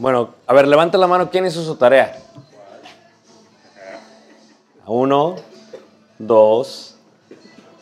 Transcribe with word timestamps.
Bueno, 0.00 0.30
a 0.46 0.54
ver, 0.54 0.66
levanta 0.66 0.96
la 0.96 1.06
mano. 1.06 1.28
¿Quién 1.28 1.44
hizo 1.44 1.62
su 1.62 1.76
tarea? 1.76 2.16
Uno, 4.86 5.36
dos, 6.18 6.96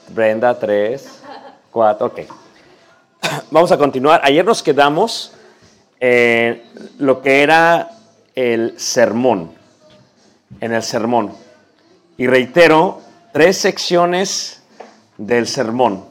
Brenda, 0.09 0.59
tres, 0.59 1.23
cuatro. 1.71 2.09
Ok. 2.09 2.23
Vamos 3.53 3.71
a 3.71 3.78
continuar. 3.78 4.21
Ayer 4.25 4.45
nos 4.45 4.65
quedamos 4.65 5.33
en 6.01 6.65
lo 6.99 7.23
que 7.23 7.45
era 7.45 7.91
el 8.34 8.75
sermón. 8.81 9.53
En 10.61 10.73
el 10.73 10.83
sermón. 10.83 11.33
Y 12.17 12.27
reitero, 12.27 13.01
tres 13.33 13.59
secciones 13.59 14.61
del 15.19 15.47
sermón. 15.47 16.05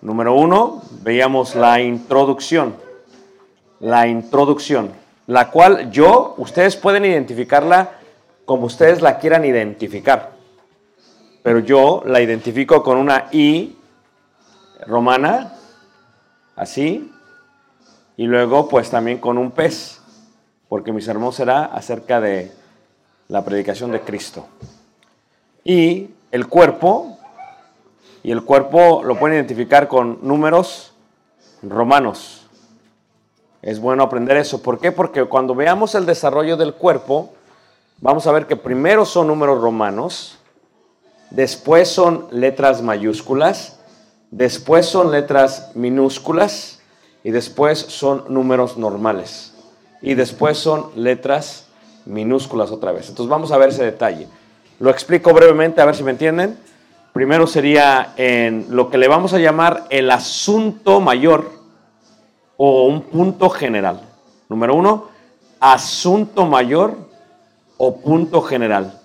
Número 0.00 0.32
uno, 0.32 0.80
veíamos 1.02 1.54
la 1.54 1.78
introducción. 1.78 2.87
La 3.80 4.06
introducción, 4.06 4.92
la 5.26 5.50
cual 5.50 5.90
yo, 5.90 6.34
ustedes 6.38 6.76
pueden 6.76 7.04
identificarla 7.04 7.92
como 8.44 8.66
ustedes 8.66 9.02
la 9.02 9.18
quieran 9.18 9.44
identificar. 9.44 10.32
Pero 11.42 11.60
yo 11.60 12.02
la 12.06 12.20
identifico 12.20 12.82
con 12.82 12.98
una 12.98 13.28
I 13.30 13.76
romana, 14.86 15.54
así, 16.56 17.12
y 18.16 18.24
luego 18.24 18.68
pues 18.68 18.90
también 18.90 19.18
con 19.18 19.38
un 19.38 19.50
pez, 19.50 20.00
porque 20.68 20.92
mi 20.92 21.00
sermón 21.00 21.32
será 21.32 21.66
acerca 21.66 22.20
de 22.20 22.52
la 23.28 23.44
predicación 23.44 23.92
de 23.92 24.00
Cristo. 24.00 24.46
Y 25.62 26.10
el 26.32 26.48
cuerpo, 26.48 27.18
y 28.22 28.30
el 28.30 28.44
cuerpo 28.44 29.02
lo 29.04 29.18
pueden 29.18 29.36
identificar 29.36 29.88
con 29.88 30.18
números 30.22 30.94
romanos. 31.62 32.37
Es 33.62 33.80
bueno 33.80 34.02
aprender 34.02 34.36
eso. 34.36 34.62
¿Por 34.62 34.78
qué? 34.78 34.92
Porque 34.92 35.24
cuando 35.24 35.54
veamos 35.54 35.94
el 35.94 36.06
desarrollo 36.06 36.56
del 36.56 36.74
cuerpo, 36.74 37.32
vamos 38.00 38.26
a 38.26 38.32
ver 38.32 38.46
que 38.46 38.56
primero 38.56 39.04
son 39.04 39.26
números 39.26 39.60
romanos, 39.60 40.38
después 41.30 41.88
son 41.88 42.28
letras 42.30 42.82
mayúsculas, 42.82 43.80
después 44.30 44.86
son 44.86 45.10
letras 45.10 45.72
minúsculas 45.74 46.80
y 47.24 47.30
después 47.30 47.78
son 47.78 48.24
números 48.28 48.76
normales. 48.76 49.54
Y 50.00 50.14
después 50.14 50.58
son 50.58 50.90
letras 50.94 51.66
minúsculas 52.06 52.70
otra 52.70 52.92
vez. 52.92 53.08
Entonces 53.08 53.28
vamos 53.28 53.50
a 53.50 53.58
ver 53.58 53.70
ese 53.70 53.84
detalle. 53.84 54.28
Lo 54.78 54.90
explico 54.90 55.32
brevemente 55.34 55.80
a 55.80 55.84
ver 55.84 55.96
si 55.96 56.04
me 56.04 56.12
entienden. 56.12 56.56
Primero 57.12 57.48
sería 57.48 58.12
en 58.16 58.66
lo 58.70 58.90
que 58.90 58.98
le 58.98 59.08
vamos 59.08 59.34
a 59.34 59.38
llamar 59.38 59.86
el 59.90 60.08
asunto 60.12 61.00
mayor 61.00 61.57
o 62.58 62.86
un 62.86 63.02
punto 63.02 63.48
general. 63.48 64.02
Número 64.50 64.74
uno, 64.74 65.08
asunto 65.60 66.44
mayor 66.44 66.98
o 67.78 67.96
punto 67.96 68.42
general. 68.42 69.00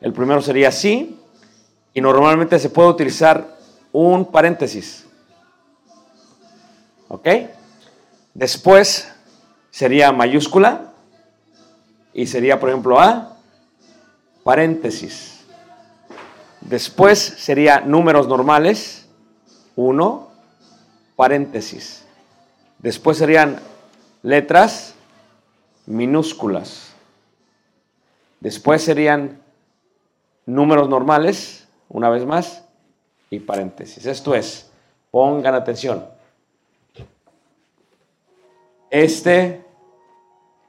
El 0.00 0.12
primero 0.12 0.42
sería 0.42 0.68
así 0.68 1.18
y 1.94 2.00
normalmente 2.00 2.58
se 2.58 2.68
puede 2.68 2.90
utilizar 2.90 3.56
un 3.92 4.26
paréntesis. 4.26 5.06
¿Ok? 7.08 7.28
Después 8.34 9.12
sería 9.70 10.10
mayúscula 10.10 10.92
y 12.12 12.26
sería, 12.26 12.58
por 12.58 12.70
ejemplo, 12.70 13.00
A, 13.00 13.36
paréntesis. 14.42 15.44
Después 16.60 17.18
sería 17.18 17.80
números 17.80 18.26
normales, 18.26 19.06
1, 19.76 20.28
paréntesis. 21.14 22.01
Después 22.82 23.16
serían 23.16 23.60
letras 24.22 24.94
minúsculas. 25.86 26.92
Después 28.40 28.82
serían 28.82 29.40
números 30.46 30.88
normales, 30.88 31.68
una 31.88 32.10
vez 32.10 32.26
más, 32.26 32.64
y 33.30 33.38
paréntesis. 33.38 34.04
Esto 34.04 34.34
es, 34.34 34.70
pongan 35.12 35.54
atención. 35.54 36.08
Este 38.90 39.64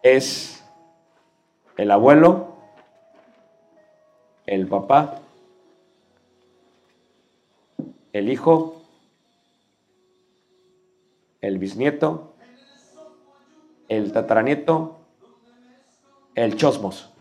es 0.03 0.63
el 1.77 1.89
abuelo, 1.89 2.53
el 4.45 4.67
papá, 4.67 5.19
el 8.13 8.29
hijo, 8.29 8.82
el 11.43 11.59
bisnieto, 11.59 12.33
el 13.89 14.13
tataranieto, 14.13 14.97
el 16.35 16.55
chosmos. 16.55 17.11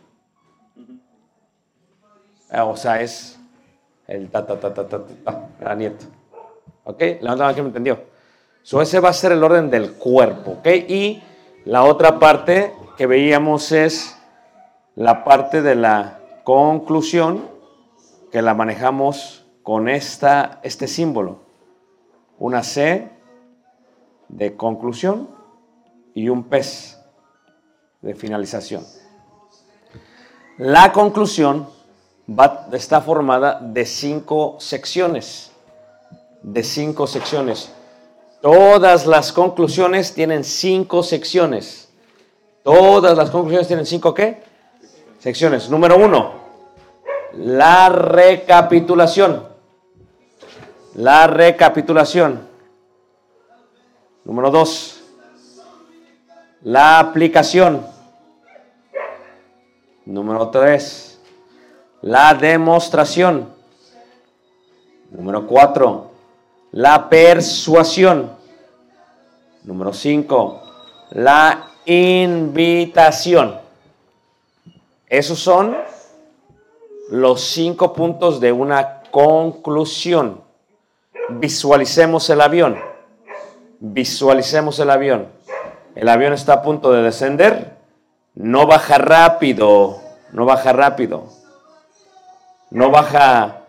Ah, 2.49 2.65
O 2.65 2.77
sea, 2.77 3.01
es 3.03 3.41
el 4.07 4.31
tataranieto. 4.31 6.07
¿Ok? 6.85 7.03
La 7.21 7.35
otra 7.35 7.53
que 7.53 7.63
me 7.63 7.69
entendió. 7.69 8.05
So, 8.63 8.81
ese 8.81 9.01
va 9.01 9.09
a 9.09 9.13
ser 9.13 9.33
el 9.33 9.43
orden 9.43 9.71
del 9.71 9.95
cuerpo. 9.95 10.53
¿Ok? 10.61 10.69
Y 10.89 11.21
la 11.65 11.83
otra 11.83 12.21
parte 12.21 12.73
que 12.97 13.07
veíamos 13.07 13.73
es 13.73 14.17
la 14.95 15.25
parte 15.25 15.63
de 15.63 15.75
la 15.75 16.21
conclusión 16.45 17.49
que 18.31 18.41
la 18.41 18.55
manejamos 18.55 19.45
con 19.65 19.89
esta, 19.89 20.61
este 20.63 20.87
símbolo. 20.87 21.41
Una 22.39 22.63
C 22.63 23.11
de 24.33 24.57
conclusión 24.57 25.29
y 26.15 26.29
un 26.29 26.45
pez 26.45 26.99
de 28.01 28.15
finalización. 28.15 28.85
La 30.59 30.93
conclusión 30.93 31.69
está 32.73 33.01
formada 33.01 33.61
de 33.61 33.87
cinco 33.87 34.57
secciones. 34.59 35.53
De 36.43 36.65
cinco 36.65 37.07
secciones. 37.07 37.73
Todas 38.41 39.07
las 39.07 39.33
conclusiones 39.33 40.13
tienen 40.15 40.43
cinco 40.43 41.05
secciones. 41.05 41.89
Todas 42.65 43.17
las 43.17 43.31
conclusiones 43.31 43.69
tienen 43.69 43.87
cinco 43.87 44.13
qué? 44.15 44.43
Secciones. 45.21 45.71
Número 45.71 45.97
uno, 45.97 46.33
la 47.35 47.89
recapitulación. 47.89 49.47
La 50.95 51.27
recapitulación. 51.29 52.52
Número 54.25 54.51
dos, 54.51 55.03
la 56.63 57.01
aplicación. 57.01 57.85
Número 60.05 60.49
tres, 60.49 61.21
la 62.03 62.33
demostración. 62.35 63.53
Número 65.11 65.47
cuatro, 65.47 66.13
la 66.71 67.09
persuasión. 67.09 68.31
Número 69.65 69.93
cinco, 69.93 70.63
la 71.11 71.71
invitación. 71.85 73.61
Esos 75.09 75.39
son 75.41 75.77
los 77.11 77.41
cinco 77.41 77.93
puntos 77.93 78.41
de 78.41 78.53
una 78.53 79.03
conclusión. 79.11 80.41
Visualicemos 81.29 82.31
el 82.31 82.41
avión. 82.41 82.92
Visualicemos 83.85 84.79
el 84.79 84.91
avión. 84.91 85.27
El 85.97 86.09
avión 86.09 86.33
está 86.33 86.53
a 86.53 86.63
punto 86.63 86.93
de 86.93 87.03
descender. 87.03 87.79
No 88.37 88.65
baja 88.69 88.97
rápido. 88.97 89.99
No 90.31 90.45
baja 90.45 90.73
rápido. 90.73 91.25
No 92.71 92.93
baja, 92.93 93.65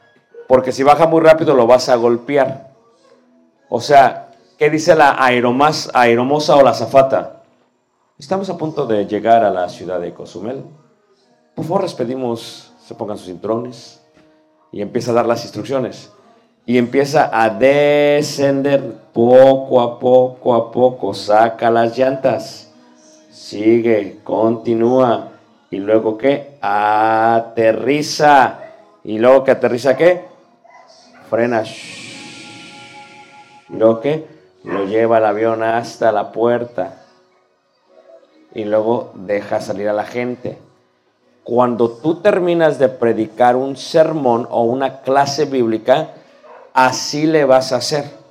porque 0.48 0.72
si 0.72 0.84
baja 0.84 1.08
muy 1.08 1.20
rápido 1.20 1.56
lo 1.56 1.66
vas 1.66 1.90
a 1.90 1.96
golpear. 1.96 2.70
O 3.70 3.82
sea, 3.82 4.30
¿qué 4.60 4.70
dice 4.70 4.94
la 4.94 5.16
aeromosa 5.18 6.56
o 6.58 6.62
la 6.62 6.76
zafata? 6.76 7.42
Estamos 8.20 8.52
a 8.52 8.58
punto 8.58 8.86
de 8.86 9.08
llegar 9.08 9.44
a 9.44 9.50
la 9.50 9.68
ciudad 9.68 10.00
de 10.00 10.14
Cozumel. 10.14 10.64
Por 11.56 11.66
favor, 11.66 11.82
les 11.82 11.96
pedimos 11.96 12.72
se 12.86 12.94
pongan 12.94 13.18
sus 13.18 13.26
cinturones 13.26 14.00
y 14.72 14.84
empieza 14.84 15.10
a 15.10 15.16
dar 15.16 15.26
las 15.26 15.44
instrucciones. 15.44 16.12
Y 16.68 16.78
empieza 16.78 17.32
a 17.34 17.50
descender 17.50 19.03
poco 19.14 19.82
a 19.82 20.00
poco 20.00 20.54
a 20.54 20.72
poco. 20.72 21.14
Saca 21.14 21.70
las 21.70 21.98
llantas. 21.98 22.72
Sigue, 23.32 24.20
continúa. 24.24 25.30
Y 25.70 25.78
luego 25.78 26.18
qué? 26.18 26.58
Aterriza. 26.62 28.60
Y 29.04 29.20
luego 29.20 29.44
que 29.44 29.52
aterriza 29.52 29.96
qué? 29.96 30.26
Frena. 31.30 31.64
Y 33.70 33.78
luego 33.78 34.00
qué? 34.02 34.28
Lo 34.64 34.86
lleva 34.86 35.18
el 35.20 35.26
avión 35.26 35.64
hasta 35.64 36.12
la 36.12 36.32
puerta. 36.32 37.04
Y 38.54 38.66
luego 38.66 39.12
deja 39.16 39.62
salir 39.62 39.90
a 39.90 39.94
la 39.94 40.06
gente 40.06 40.58
cuando 41.44 41.90
tú 41.90 42.22
terminas 42.22 42.80
de 42.80 42.88
predicar 42.88 43.56
un 43.56 43.76
sermón 43.76 44.48
o 44.50 44.64
una 44.64 45.02
clase 45.02 45.46
bíblica, 45.46 46.12
así 46.74 47.26
le 47.26 47.44
vas 47.46 47.74
a 47.74 47.78
hacer. 47.78 48.23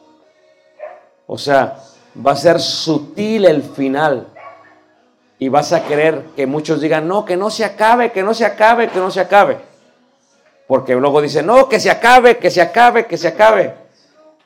O 1.27 1.39
sea, 1.39 1.79
va 2.15 2.33
a 2.33 2.37
ser 2.37 2.61
sutil 2.61 3.45
el 3.45 3.63
final. 3.63 4.29
Y 5.39 5.49
vas 5.49 5.73
a 5.73 5.85
querer 5.85 6.27
que 6.37 6.47
muchos 6.47 6.81
digan, 6.81 7.09
no, 7.09 7.25
que 7.25 7.37
no 7.37 7.51
se 7.51 7.65
acabe, 7.65 8.13
que 8.13 8.23
no 8.23 8.33
se 8.35 8.45
acabe, 8.45 8.89
que 8.89 8.99
no 8.99 9.11
se 9.11 9.21
acabe. 9.21 9.59
Porque 10.67 10.95
luego 10.95 11.21
dicen, 11.21 11.47
no, 11.47 11.69
que 11.69 11.81
se 11.81 11.91
acabe, 11.91 12.39
que 12.39 12.51
se 12.51 12.63
acabe, 12.63 13.07
que 13.07 13.17
se 13.17 13.29
acabe. 13.29 13.75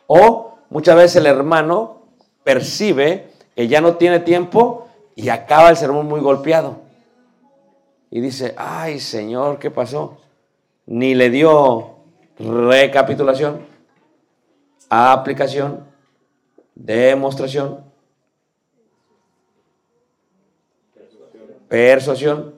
O 0.06 0.58
muchas 0.70 0.96
veces 0.96 1.16
el 1.16 1.26
hermano 1.26 2.02
percibe 2.44 3.30
que 3.54 3.68
ya 3.68 3.80
no 3.80 3.96
tiene 3.96 4.20
tiempo 4.20 4.88
y 5.14 5.28
acaba 5.28 5.70
el 5.70 5.76
sermón 5.76 6.06
muy 6.06 6.20
golpeado 6.20 6.86
y 8.10 8.20
dice, 8.20 8.54
ay 8.56 9.00
Señor, 9.00 9.58
¿qué 9.58 9.70
pasó? 9.70 10.18
Ni 10.86 11.14
le 11.14 11.30
dio 11.30 11.96
recapitulación, 12.38 13.66
aplicación, 14.88 15.85
demostración, 16.76 17.80
persuasión, 21.68 22.54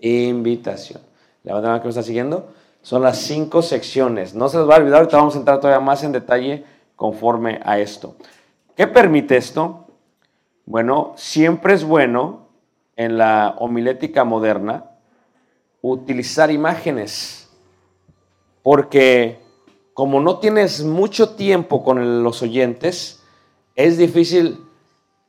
invitación. 0.00 1.02
¿La 1.42 1.54
bandera 1.54 1.78
que 1.80 1.84
me 1.84 1.90
está 1.90 2.02
siguiendo? 2.02 2.48
Son 2.80 3.02
las 3.02 3.18
cinco 3.18 3.62
secciones. 3.62 4.34
No 4.34 4.48
se 4.48 4.58
les 4.58 4.68
va 4.68 4.76
a 4.76 4.78
olvidar, 4.78 5.00
ahorita 5.00 5.16
vamos 5.18 5.34
a 5.34 5.38
entrar 5.38 5.60
todavía 5.60 5.84
más 5.84 6.02
en 6.04 6.12
detalle 6.12 6.64
conforme 6.94 7.60
a 7.64 7.78
esto. 7.78 8.16
¿Qué 8.76 8.86
permite 8.86 9.36
esto? 9.36 9.86
Bueno, 10.64 11.12
siempre 11.16 11.74
es 11.74 11.84
bueno 11.84 12.48
en 12.96 13.18
la 13.18 13.56
homilética 13.58 14.24
moderna 14.24 14.84
utilizar 15.82 16.50
imágenes, 16.50 17.48
porque 18.62 19.40
como 19.96 20.20
no 20.20 20.40
tienes 20.40 20.84
mucho 20.84 21.30
tiempo 21.30 21.82
con 21.82 22.22
los 22.22 22.42
oyentes, 22.42 23.22
es 23.74 23.96
difícil 23.96 24.62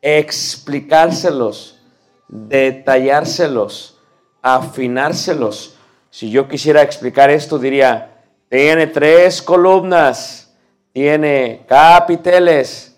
explicárselos, 0.02 1.80
detallárselos, 2.28 3.98
afinárselos. 4.42 5.78
Si 6.10 6.30
yo 6.32 6.50
quisiera 6.50 6.82
explicar 6.82 7.30
esto, 7.30 7.58
diría, 7.58 8.26
tiene 8.50 8.88
tres 8.88 9.42
columnas, 9.42 10.54
tiene 10.92 11.64
capiteles, 11.66 12.98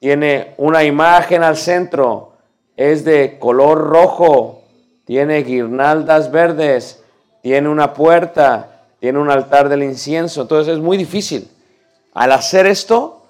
tiene 0.00 0.54
una 0.56 0.82
imagen 0.82 1.44
al 1.44 1.56
centro, 1.56 2.32
es 2.76 3.04
de 3.04 3.38
color 3.38 3.86
rojo, 3.86 4.64
tiene 5.04 5.44
guirnaldas 5.44 6.32
verdes, 6.32 7.04
tiene 7.40 7.68
una 7.68 7.94
puerta, 7.94 8.77
tiene 9.00 9.18
un 9.18 9.30
altar 9.30 9.68
del 9.68 9.82
incienso. 9.82 10.42
Entonces 10.42 10.74
es 10.74 10.80
muy 10.80 10.96
difícil. 10.96 11.48
Al 12.14 12.32
hacer 12.32 12.66
esto, 12.66 13.22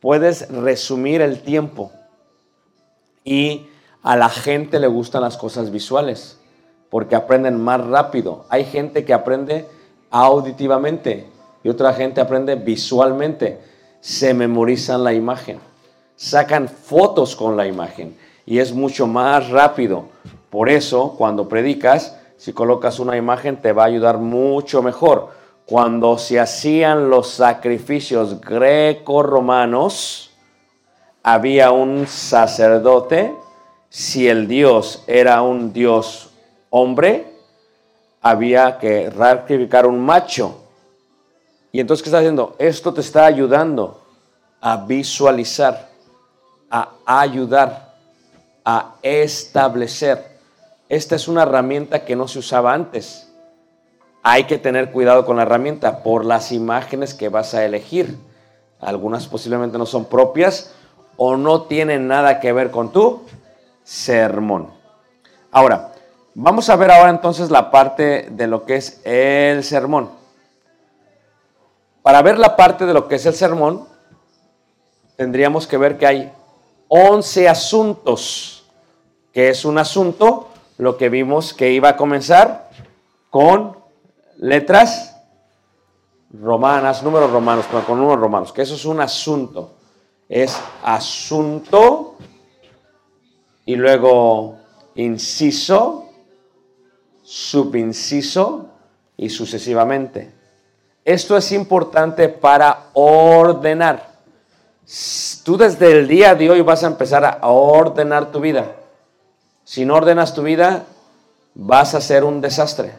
puedes 0.00 0.48
resumir 0.50 1.20
el 1.20 1.42
tiempo. 1.42 1.92
Y 3.24 3.66
a 4.02 4.16
la 4.16 4.28
gente 4.28 4.80
le 4.80 4.86
gustan 4.86 5.22
las 5.22 5.36
cosas 5.36 5.70
visuales, 5.70 6.38
porque 6.88 7.14
aprenden 7.14 7.60
más 7.60 7.86
rápido. 7.86 8.46
Hay 8.48 8.64
gente 8.64 9.04
que 9.04 9.12
aprende 9.12 9.66
auditivamente 10.10 11.26
y 11.62 11.68
otra 11.68 11.92
gente 11.92 12.20
aprende 12.20 12.54
visualmente. 12.56 13.60
Se 14.00 14.32
memorizan 14.32 15.04
la 15.04 15.12
imagen, 15.12 15.60
sacan 16.16 16.68
fotos 16.68 17.36
con 17.36 17.56
la 17.56 17.66
imagen 17.66 18.16
y 18.46 18.58
es 18.58 18.72
mucho 18.72 19.06
más 19.06 19.50
rápido. 19.50 20.06
Por 20.48 20.70
eso, 20.70 21.14
cuando 21.18 21.48
predicas, 21.48 22.16
si 22.40 22.54
colocas 22.54 22.98
una 22.98 23.18
imagen, 23.18 23.60
te 23.60 23.74
va 23.74 23.82
a 23.82 23.88
ayudar 23.88 24.16
mucho 24.16 24.82
mejor. 24.82 25.28
Cuando 25.66 26.16
se 26.16 26.40
hacían 26.40 27.10
los 27.10 27.28
sacrificios 27.28 28.40
greco-romanos, 28.40 30.30
había 31.22 31.70
un 31.70 32.06
sacerdote, 32.06 33.34
si 33.90 34.26
el 34.26 34.48
Dios 34.48 35.04
era 35.06 35.42
un 35.42 35.74
Dios 35.74 36.30
hombre, 36.70 37.30
había 38.22 38.78
que 38.78 39.12
sacrificar 39.14 39.86
un 39.86 40.00
macho. 40.00 40.62
Y 41.72 41.80
entonces, 41.80 42.02
¿qué 42.02 42.08
está 42.08 42.20
haciendo? 42.20 42.56
Esto 42.58 42.94
te 42.94 43.02
está 43.02 43.26
ayudando 43.26 44.00
a 44.62 44.78
visualizar, 44.78 45.90
a 46.70 46.88
ayudar, 47.04 47.96
a 48.64 48.94
establecer. 49.02 50.39
Esta 50.90 51.14
es 51.14 51.28
una 51.28 51.44
herramienta 51.44 52.04
que 52.04 52.16
no 52.16 52.26
se 52.26 52.40
usaba 52.40 52.74
antes. 52.74 53.32
Hay 54.24 54.44
que 54.44 54.58
tener 54.58 54.90
cuidado 54.90 55.24
con 55.24 55.36
la 55.36 55.42
herramienta 55.42 56.02
por 56.02 56.24
las 56.24 56.50
imágenes 56.50 57.14
que 57.14 57.28
vas 57.28 57.54
a 57.54 57.64
elegir. 57.64 58.18
Algunas 58.80 59.28
posiblemente 59.28 59.78
no 59.78 59.86
son 59.86 60.06
propias 60.06 60.74
o 61.16 61.36
no 61.36 61.62
tienen 61.62 62.08
nada 62.08 62.40
que 62.40 62.52
ver 62.52 62.72
con 62.72 62.90
tu 62.90 63.22
sermón. 63.84 64.72
Ahora, 65.52 65.92
vamos 66.34 66.68
a 66.68 66.74
ver 66.74 66.90
ahora 66.90 67.10
entonces 67.10 67.52
la 67.52 67.70
parte 67.70 68.26
de 68.28 68.48
lo 68.48 68.64
que 68.64 68.74
es 68.74 69.00
el 69.04 69.62
sermón. 69.62 70.10
Para 72.02 72.20
ver 72.20 72.36
la 72.36 72.56
parte 72.56 72.84
de 72.84 72.94
lo 72.94 73.06
que 73.06 73.14
es 73.14 73.26
el 73.26 73.34
sermón, 73.34 73.86
tendríamos 75.14 75.68
que 75.68 75.76
ver 75.76 75.98
que 75.98 76.06
hay 76.06 76.32
11 76.88 77.48
asuntos, 77.48 78.64
que 79.32 79.50
es 79.50 79.64
un 79.64 79.78
asunto, 79.78 80.49
lo 80.80 80.96
que 80.96 81.10
vimos 81.10 81.52
que 81.52 81.72
iba 81.72 81.90
a 81.90 81.96
comenzar 81.96 82.70
con 83.28 83.76
letras 84.38 85.14
romanas, 86.32 87.02
números 87.02 87.30
romanos, 87.30 87.66
con 87.86 87.98
números 87.98 88.20
romanos, 88.20 88.52
que 88.52 88.62
eso 88.62 88.76
es 88.76 88.86
un 88.86 89.00
asunto. 89.00 89.74
Es 90.26 90.58
asunto 90.82 92.16
y 93.66 93.76
luego 93.76 94.56
inciso, 94.94 96.08
subinciso 97.22 98.70
y 99.18 99.28
sucesivamente. 99.28 100.32
Esto 101.04 101.36
es 101.36 101.52
importante 101.52 102.30
para 102.30 102.86
ordenar. 102.94 104.08
Tú 105.44 105.58
desde 105.58 105.92
el 105.92 106.08
día 106.08 106.34
de 106.34 106.48
hoy 106.48 106.62
vas 106.62 106.84
a 106.84 106.86
empezar 106.86 107.22
a 107.24 107.46
ordenar 107.48 108.32
tu 108.32 108.40
vida. 108.40 108.79
Si 109.70 109.84
no 109.84 109.94
ordenas 109.94 110.34
tu 110.34 110.42
vida, 110.42 110.84
vas 111.54 111.94
a 111.94 112.00
ser 112.00 112.24
un 112.24 112.40
desastre. 112.40 112.92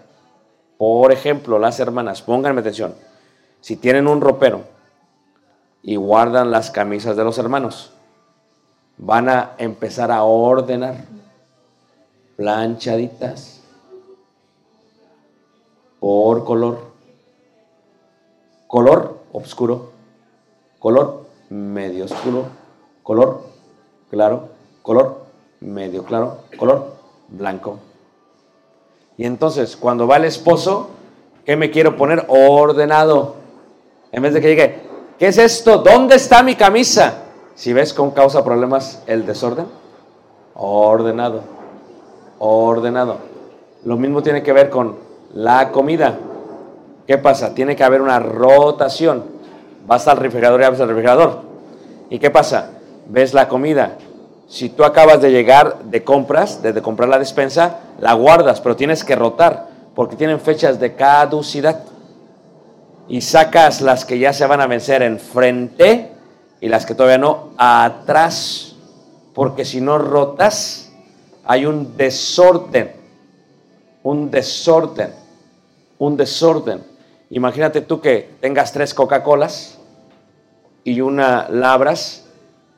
Por 0.78 1.12
ejemplo, 1.12 1.60
las 1.60 1.82
hermanas, 1.82 2.22
pónganme 2.22 2.62
atención. 2.62 2.96
Si 3.60 3.75
tienen 3.75 4.08
un 4.08 4.22
ropero 4.22 4.62
y 5.84 5.98
guardan 5.98 6.50
las 6.50 6.72
camisas 6.72 7.18
de 7.18 7.25
los 7.25 7.38
hermanos, 7.38 7.92
van 8.98 9.28
a 9.28 9.51
empezar 9.58 10.13
a 10.13 10.24
ordenar 10.24 10.96
planchaditas 12.38 13.60
por 16.00 16.46
color 16.46 16.94
color 18.68 19.20
oscuro, 19.34 19.92
color 20.80 21.25
medio 21.50 22.06
oscuro, 22.06 22.46
color 23.04 23.44
claro, 24.10 24.48
color 24.84 25.21
medio 25.62 26.03
claro, 26.03 26.39
color 26.58 26.96
blanco. 27.30 27.80
Y 29.18 29.25
entonces, 29.25 29.77
cuando 29.77 30.08
va 30.08 30.18
el 30.18 30.25
esposo, 30.25 30.89
¿qué 31.46 31.56
me 31.56 31.72
quiero 31.72 31.96
poner? 31.96 32.25
Ordenado. 32.27 33.36
En 34.12 34.24
vez 34.24 34.34
de 34.34 34.41
que 34.41 34.48
llegue, 34.48 34.80
¿qué 35.18 35.27
es 35.27 35.38
esto? 35.38 35.77
¿Dónde 35.77 36.15
está 36.15 36.44
mi 36.44 36.56
camisa? 36.56 37.24
Si 37.56 37.74
ves 37.74 37.94
cómo 37.94 38.13
causa 38.13 38.44
problemas 38.44 39.03
el 39.08 39.25
desorden, 39.25 39.68
ordenado, 40.56 41.41
ordenado. 42.39 43.18
Lo 43.84 43.98
mismo 43.98 44.24
tiene 44.24 44.44
que 44.44 44.53
ver 44.53 44.70
con 44.70 44.98
la 45.34 45.72
comida. 45.72 46.18
¿Qué 47.08 47.18
pasa? 47.18 47.53
Tiene 47.53 47.75
que 47.75 47.84
haber 47.84 48.01
una 48.01 48.20
rotación. 48.20 49.24
Vas 49.86 50.08
al 50.08 50.18
refrigerador 50.18 50.62
y 50.62 50.63
abres 50.63 50.80
el 50.82 50.88
refrigerador. 50.88 51.41
¿Y 52.10 52.20
qué 52.20 52.30
pasa? 52.30 52.72
Ves 53.08 53.34
la 53.34 53.48
comida. 53.48 53.98
Si 54.51 54.67
tú 54.67 54.84
acabas 54.84 55.22
de 55.22 55.31
llegar 55.31 55.84
de 55.86 56.03
compras, 56.03 56.62
de 56.62 56.81
comprar 56.81 57.08
la 57.08 57.17
despensa, 57.17 57.79
la 58.01 58.12
guardas, 58.12 58.60
pero 58.60 58.75
tienes 58.75 59.05
que 59.05 59.15
rotar 59.15 59.70
porque 59.96 60.17
tienen 60.17 60.41
fechas 60.41 60.77
de 60.77 60.93
caducidad. 60.93 61.86
Y 63.08 63.22
sacas 63.22 63.79
las 63.79 64.03
que 64.03 64.20
ya 64.20 64.34
se 64.34 64.46
van 64.46 64.60
a 64.60 64.67
vencer 64.67 65.03
enfrente 65.03 66.12
y 66.60 66.67
las 66.67 66.86
que 66.86 66.96
todavía 66.96 67.17
no 67.17 67.51
atrás. 67.58 68.75
Porque 69.34 69.63
si 69.63 69.79
no 69.79 69.98
rotas, 69.98 70.91
hay 71.46 71.65
un 71.65 71.96
desorden. 71.96 72.91
Un 74.03 74.29
desorden. 74.31 75.13
Un 75.98 76.17
desorden. 76.17 76.84
Imagínate 77.29 77.79
tú 77.79 78.01
que 78.01 78.31
tengas 78.41 78.74
tres 78.74 78.93
Coca-Colas 78.93 79.79
y 80.84 81.00
una 81.00 81.48
labras 81.48 82.25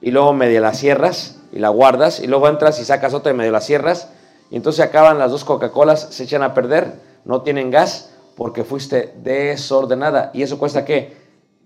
y 0.01 0.11
luego 0.11 0.33
medio 0.33 0.61
la 0.61 0.75
cierras 0.75 1.39
y 1.53 1.59
la 1.59 1.69
guardas 1.69 2.19
y 2.19 2.27
luego 2.27 2.49
entras 2.49 2.79
y 2.79 2.85
sacas 2.85 3.13
otra 3.13 3.31
y 3.31 3.35
medio 3.35 3.51
la 3.51 3.61
cierras 3.61 4.09
y 4.49 4.57
entonces 4.57 4.83
acaban 4.83 5.19
las 5.19 5.31
dos 5.31 5.45
Coca-Colas, 5.45 6.07
se 6.11 6.23
echan 6.23 6.43
a 6.43 6.53
perder, 6.53 6.99
no 7.23 7.41
tienen 7.41 7.71
gas 7.71 8.13
porque 8.35 8.63
fuiste 8.63 9.13
desordenada 9.23 10.31
y 10.33 10.41
eso 10.41 10.57
cuesta 10.57 10.83
qué? 10.83 11.15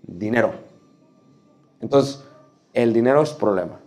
Dinero. 0.02 0.52
Entonces, 1.80 2.22
el 2.72 2.92
dinero 2.92 3.22
es 3.22 3.30
problema. 3.30 3.80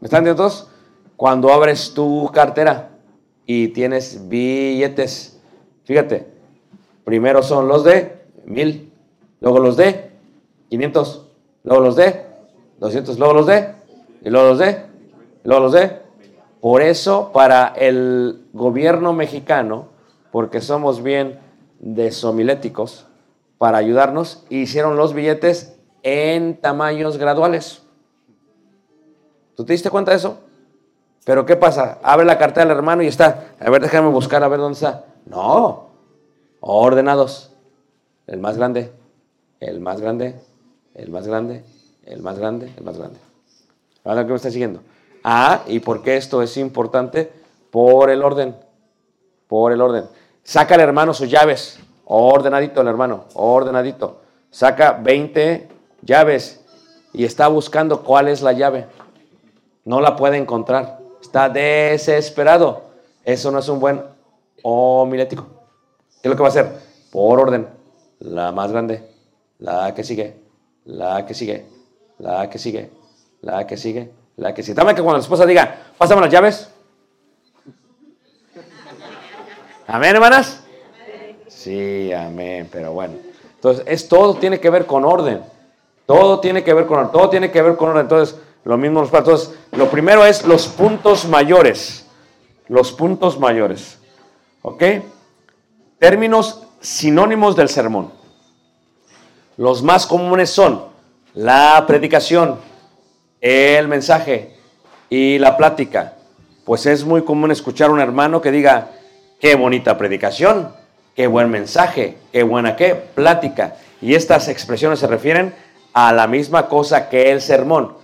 ¿Me 0.00 0.06
están 0.06 0.18
entendiendo 0.18 0.42
todos? 0.42 0.68
Cuando 1.16 1.52
abres 1.52 1.92
tu 1.92 2.30
cartera 2.32 2.90
y 3.46 3.68
tienes 3.68 4.28
billetes, 4.28 5.40
fíjate, 5.84 6.30
Primero 7.10 7.42
son 7.42 7.66
los 7.66 7.82
de 7.82 8.24
mil, 8.44 8.92
luego 9.40 9.58
los 9.58 9.76
de 9.76 10.12
500, 10.68 11.26
luego 11.64 11.82
los 11.82 11.96
de 11.96 12.24
200, 12.78 13.18
luego 13.18 13.34
los 13.34 13.46
de, 13.46 13.74
y 14.22 14.30
luego 14.30 14.48
los 14.48 14.58
de, 14.58 14.86
y 15.44 15.48
luego 15.48 15.64
los 15.64 15.72
de. 15.72 16.00
Por 16.60 16.82
eso, 16.82 17.30
para 17.32 17.68
el 17.68 18.46
gobierno 18.52 19.12
mexicano, 19.12 19.88
porque 20.30 20.60
somos 20.60 21.02
bien 21.02 21.38
desomiléticos, 21.78 23.06
para 23.58 23.78
ayudarnos, 23.78 24.44
hicieron 24.50 24.96
los 24.96 25.14
billetes 25.14 25.78
en 26.02 26.60
tamaños 26.60 27.16
graduales. 27.18 27.82
¿Tú 29.56 29.64
te 29.64 29.72
diste 29.72 29.90
cuenta 29.90 30.12
de 30.12 30.18
eso? 30.18 30.38
Pero 31.24 31.44
¿qué 31.44 31.56
pasa? 31.56 31.98
Abre 32.02 32.24
la 32.24 32.38
cartera 32.38 32.66
del 32.66 32.76
hermano 32.76 33.02
y 33.02 33.06
está. 33.06 33.54
A 33.60 33.70
ver, 33.70 33.82
déjame 33.82 34.08
buscar 34.08 34.42
a 34.42 34.48
ver 34.48 34.58
dónde 34.58 34.74
está. 34.74 35.04
No, 35.26 35.90
ordenados. 36.60 37.54
El 38.26 38.40
más 38.40 38.56
grande, 38.56 38.92
el 39.60 39.80
más 39.80 40.00
grande, 40.00 40.40
el 40.94 41.10
más 41.10 41.26
grande, 41.26 41.64
el 42.04 42.22
más 42.22 42.38
grande, 42.38 42.72
el 42.76 42.84
más 42.84 42.96
grande. 42.96 43.18
Ahora 44.04 44.24
que 44.24 44.30
me 44.30 44.36
está 44.36 44.50
siguiendo. 44.50 44.80
Ah, 45.22 45.62
¿y 45.66 45.80
por 45.80 46.02
qué 46.02 46.16
esto 46.16 46.42
es 46.42 46.56
importante? 46.56 47.30
Por 47.70 48.10
el 48.10 48.22
orden. 48.22 48.56
Por 49.46 49.72
el 49.72 49.80
orden. 49.80 50.04
Saca 50.42 50.74
el 50.74 50.80
hermano 50.80 51.14
sus 51.14 51.30
llaves. 51.30 51.78
Ordenadito 52.04 52.80
el 52.80 52.88
hermano, 52.88 53.26
ordenadito. 53.34 54.22
Saca 54.50 54.92
20 54.92 55.68
llaves 56.02 56.60
y 57.12 57.24
está 57.24 57.46
buscando 57.48 58.02
cuál 58.02 58.28
es 58.28 58.42
la 58.42 58.52
llave. 58.52 58.86
No 59.84 60.00
la 60.00 60.16
puede 60.16 60.36
encontrar. 60.36 60.98
Está 61.20 61.48
desesperado. 61.48 62.82
Eso 63.24 63.50
no 63.50 63.60
es 63.60 63.68
un 63.68 63.78
buen 63.78 64.02
homilético. 64.62 65.46
¿Qué 66.20 66.28
es 66.28 66.30
lo 66.30 66.36
que 66.36 66.42
va 66.42 66.48
a 66.48 66.50
hacer? 66.50 66.72
Por 67.12 67.38
orden. 67.38 67.68
La 68.18 68.52
más 68.52 68.70
grande, 68.72 69.08
la 69.58 69.94
que 69.94 70.04
sigue, 70.04 70.36
la 70.84 71.24
que 71.24 71.32
sigue, 71.32 71.66
la 72.18 72.50
que 72.50 72.58
sigue, 72.58 72.90
la 73.42 73.66
que 73.66 73.76
sigue, 73.76 74.10
la 74.36 74.54
que 74.54 74.62
sigue. 74.62 74.74
Dame 74.74 74.94
que 74.94 75.02
cuando 75.02 75.18
la 75.18 75.22
esposa 75.22 75.46
diga, 75.46 75.92
pásame 75.96 76.20
las 76.20 76.30
llaves. 76.30 76.70
Amén, 79.86 80.14
hermanas. 80.14 80.62
Sí, 81.48 82.12
amén, 82.12 82.68
pero 82.70 82.92
bueno. 82.92 83.14
Entonces, 83.56 83.84
es, 83.86 84.08
todo 84.08 84.34
tiene 84.34 84.60
que 84.60 84.70
ver 84.70 84.86
con 84.86 85.04
orden. 85.04 85.42
Todo 86.06 86.40
tiene 86.40 86.64
que 86.64 86.72
ver 86.72 86.86
con 86.86 86.98
orden. 86.98 87.12
Todo 87.12 87.28
tiene 87.28 87.50
que 87.50 87.60
ver 87.60 87.76
con 87.76 87.90
orden. 87.90 88.02
Entonces, 88.02 88.36
lo 88.64 88.78
mismo 88.78 89.00
los 89.00 89.12
Entonces, 89.12 89.54
lo 89.72 89.90
primero 89.90 90.24
es 90.24 90.44
los 90.44 90.68
puntos 90.68 91.26
mayores. 91.26 92.06
Los 92.68 92.92
puntos 92.92 93.38
mayores. 93.38 93.98
¿Ok? 94.62 94.82
Términos 95.98 96.62
sinónimos 96.80 97.56
del 97.56 97.68
sermón. 97.68 98.12
Los 99.56 99.82
más 99.82 100.06
comunes 100.06 100.50
son 100.50 100.84
la 101.34 101.84
predicación, 101.86 102.56
el 103.40 103.88
mensaje 103.88 104.54
y 105.08 105.38
la 105.38 105.56
plática. 105.56 106.14
Pues 106.64 106.86
es 106.86 107.04
muy 107.04 107.22
común 107.22 107.50
escuchar 107.50 107.90
a 107.90 107.92
un 107.92 108.00
hermano 108.00 108.40
que 108.40 108.50
diga, 108.50 108.88
qué 109.40 109.54
bonita 109.54 109.98
predicación, 109.98 110.72
qué 111.16 111.26
buen 111.26 111.50
mensaje, 111.50 112.18
qué 112.32 112.42
buena 112.42 112.76
qué 112.76 112.94
plática. 112.94 113.76
Y 114.00 114.14
estas 114.14 114.48
expresiones 114.48 114.98
se 114.98 115.06
refieren 115.06 115.54
a 115.92 116.12
la 116.12 116.26
misma 116.26 116.68
cosa 116.68 117.08
que 117.08 117.30
el 117.32 117.40
sermón. 117.40 117.94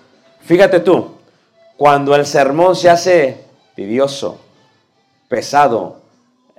Fíjate 0.40 0.80
tú, 0.80 1.12
cuando 1.76 2.14
el 2.14 2.26
sermón 2.26 2.74
se 2.76 2.90
hace 2.90 3.44
tedioso, 3.74 4.40
pesado, 5.28 6.00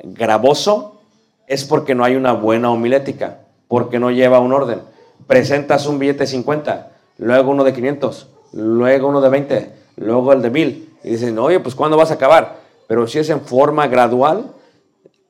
gravoso, 0.04 1.02
es 1.48 1.66
porque 1.66 1.96
no 1.96 2.04
hay 2.04 2.16
una 2.16 2.34
buena 2.34 2.70
homilética, 2.70 3.40
porque 3.68 4.00
no 4.00 4.12
lleva 4.12 4.40
un 4.40 4.54
orden. 4.54 4.82
Presentas 5.26 5.88
un 5.88 6.00
billete 6.00 6.20
de 6.20 6.28
50, 6.28 6.92
luego 7.18 7.52
uno 7.52 7.64
de 7.64 7.74
500, 7.74 8.30
luego 8.54 9.08
uno 9.10 9.22
de 9.22 9.30
20, 9.30 9.74
luego 9.98 10.34
el 10.34 10.42
de 10.42 10.50
1000. 10.50 10.90
Y 11.04 11.10
dicen, 11.10 11.38
oye, 11.40 11.60
pues 11.60 11.76
¿cuándo 11.76 11.98
vas 11.98 12.12
a 12.12 12.16
acabar? 12.16 12.58
Pero 12.88 13.08
si 13.08 13.20
es 13.20 13.30
en 13.30 13.42
forma 13.42 13.88
gradual, 13.88 14.52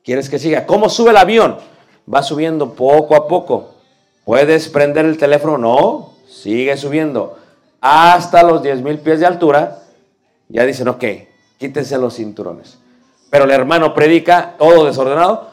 quieres 0.04 0.28
que 0.28 0.38
siga. 0.38 0.66
¿Cómo 0.66 0.88
sube 0.88 1.10
el 1.10 1.16
avión? 1.16 1.58
Va 2.12 2.22
subiendo 2.22 2.74
poco 2.74 3.14
a 3.14 3.28
poco. 3.28 3.74
¿Puedes 4.24 4.68
prender 4.68 5.04
el 5.04 5.18
teléfono? 5.18 5.58
No, 5.58 6.12
sigue 6.28 6.76
subiendo. 6.76 7.38
Hasta 7.80 8.42
los 8.42 8.62
10.000 8.62 8.98
pies 9.00 9.20
de 9.20 9.26
altura, 9.26 9.82
ya 10.48 10.64
dicen, 10.64 10.88
ok, 10.88 11.04
quítense 11.58 11.98
los 11.98 12.14
cinturones. 12.14 12.78
Pero 13.30 13.44
el 13.44 13.50
hermano 13.50 13.94
predica 13.94 14.54
todo 14.58 14.86
desordenado. 14.86 15.48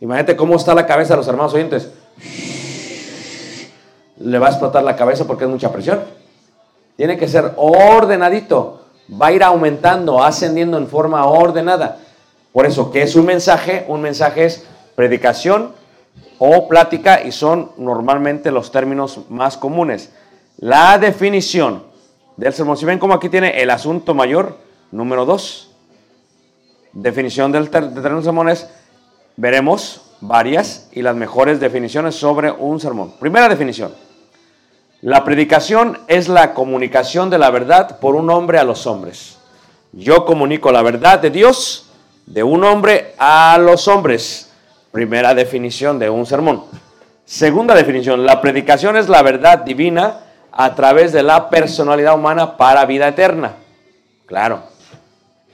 Imagínate 0.00 0.36
cómo 0.36 0.56
está 0.56 0.74
la 0.74 0.86
cabeza 0.86 1.14
de 1.14 1.18
los 1.18 1.28
hermanos 1.28 1.54
oyentes. 1.54 1.90
Le 4.24 4.38
va 4.38 4.46
a 4.46 4.50
explotar 4.50 4.82
la 4.82 4.96
cabeza 4.96 5.26
porque 5.26 5.44
es 5.44 5.50
mucha 5.50 5.70
presión. 5.70 6.00
Tiene 6.96 7.18
que 7.18 7.28
ser 7.28 7.52
ordenadito. 7.56 8.80
Va 9.20 9.26
a 9.26 9.32
ir 9.32 9.42
aumentando, 9.42 10.22
ascendiendo 10.22 10.78
en 10.78 10.88
forma 10.88 11.26
ordenada. 11.26 11.98
Por 12.52 12.64
eso, 12.64 12.90
¿qué 12.90 13.02
es 13.02 13.14
un 13.16 13.26
mensaje? 13.26 13.84
Un 13.86 14.00
mensaje 14.00 14.46
es 14.46 14.64
predicación 14.94 15.72
o 16.38 16.66
plática 16.68 17.22
y 17.22 17.32
son 17.32 17.72
normalmente 17.76 18.50
los 18.50 18.70
términos 18.70 19.20
más 19.28 19.58
comunes. 19.58 20.10
La 20.56 20.96
definición 20.98 21.82
del 22.36 22.54
sermón. 22.54 22.78
Si 22.78 22.86
ven 22.86 22.98
como 22.98 23.12
aquí 23.14 23.28
tiene 23.28 23.60
el 23.60 23.70
asunto 23.70 24.14
mayor, 24.14 24.56
número 24.90 25.26
dos. 25.26 25.70
Definición 26.92 27.52
del 27.52 27.68
término 27.68 28.22
sermón 28.22 28.48
es, 28.48 28.68
veremos 29.36 30.00
varias 30.20 30.88
y 30.92 31.02
las 31.02 31.16
mejores 31.16 31.60
definiciones 31.60 32.14
sobre 32.14 32.50
un 32.50 32.80
sermón. 32.80 33.12
Primera 33.18 33.48
definición. 33.48 33.92
La 35.04 35.22
predicación 35.22 35.98
es 36.08 36.30
la 36.30 36.54
comunicación 36.54 37.28
de 37.28 37.36
la 37.36 37.50
verdad 37.50 37.98
por 37.98 38.14
un 38.14 38.30
hombre 38.30 38.58
a 38.58 38.64
los 38.64 38.86
hombres. 38.86 39.36
Yo 39.92 40.24
comunico 40.24 40.72
la 40.72 40.80
verdad 40.80 41.18
de 41.18 41.28
Dios 41.28 41.90
de 42.24 42.42
un 42.42 42.64
hombre 42.64 43.12
a 43.18 43.58
los 43.60 43.86
hombres. 43.86 44.50
Primera 44.92 45.34
definición 45.34 45.98
de 45.98 46.08
un 46.08 46.24
sermón. 46.24 46.64
Segunda 47.26 47.74
definición, 47.74 48.24
la 48.24 48.40
predicación 48.40 48.96
es 48.96 49.10
la 49.10 49.20
verdad 49.20 49.58
divina 49.58 50.20
a 50.50 50.74
través 50.74 51.12
de 51.12 51.22
la 51.22 51.50
personalidad 51.50 52.14
humana 52.14 52.56
para 52.56 52.86
vida 52.86 53.06
eterna. 53.06 53.56
Claro. 54.24 54.62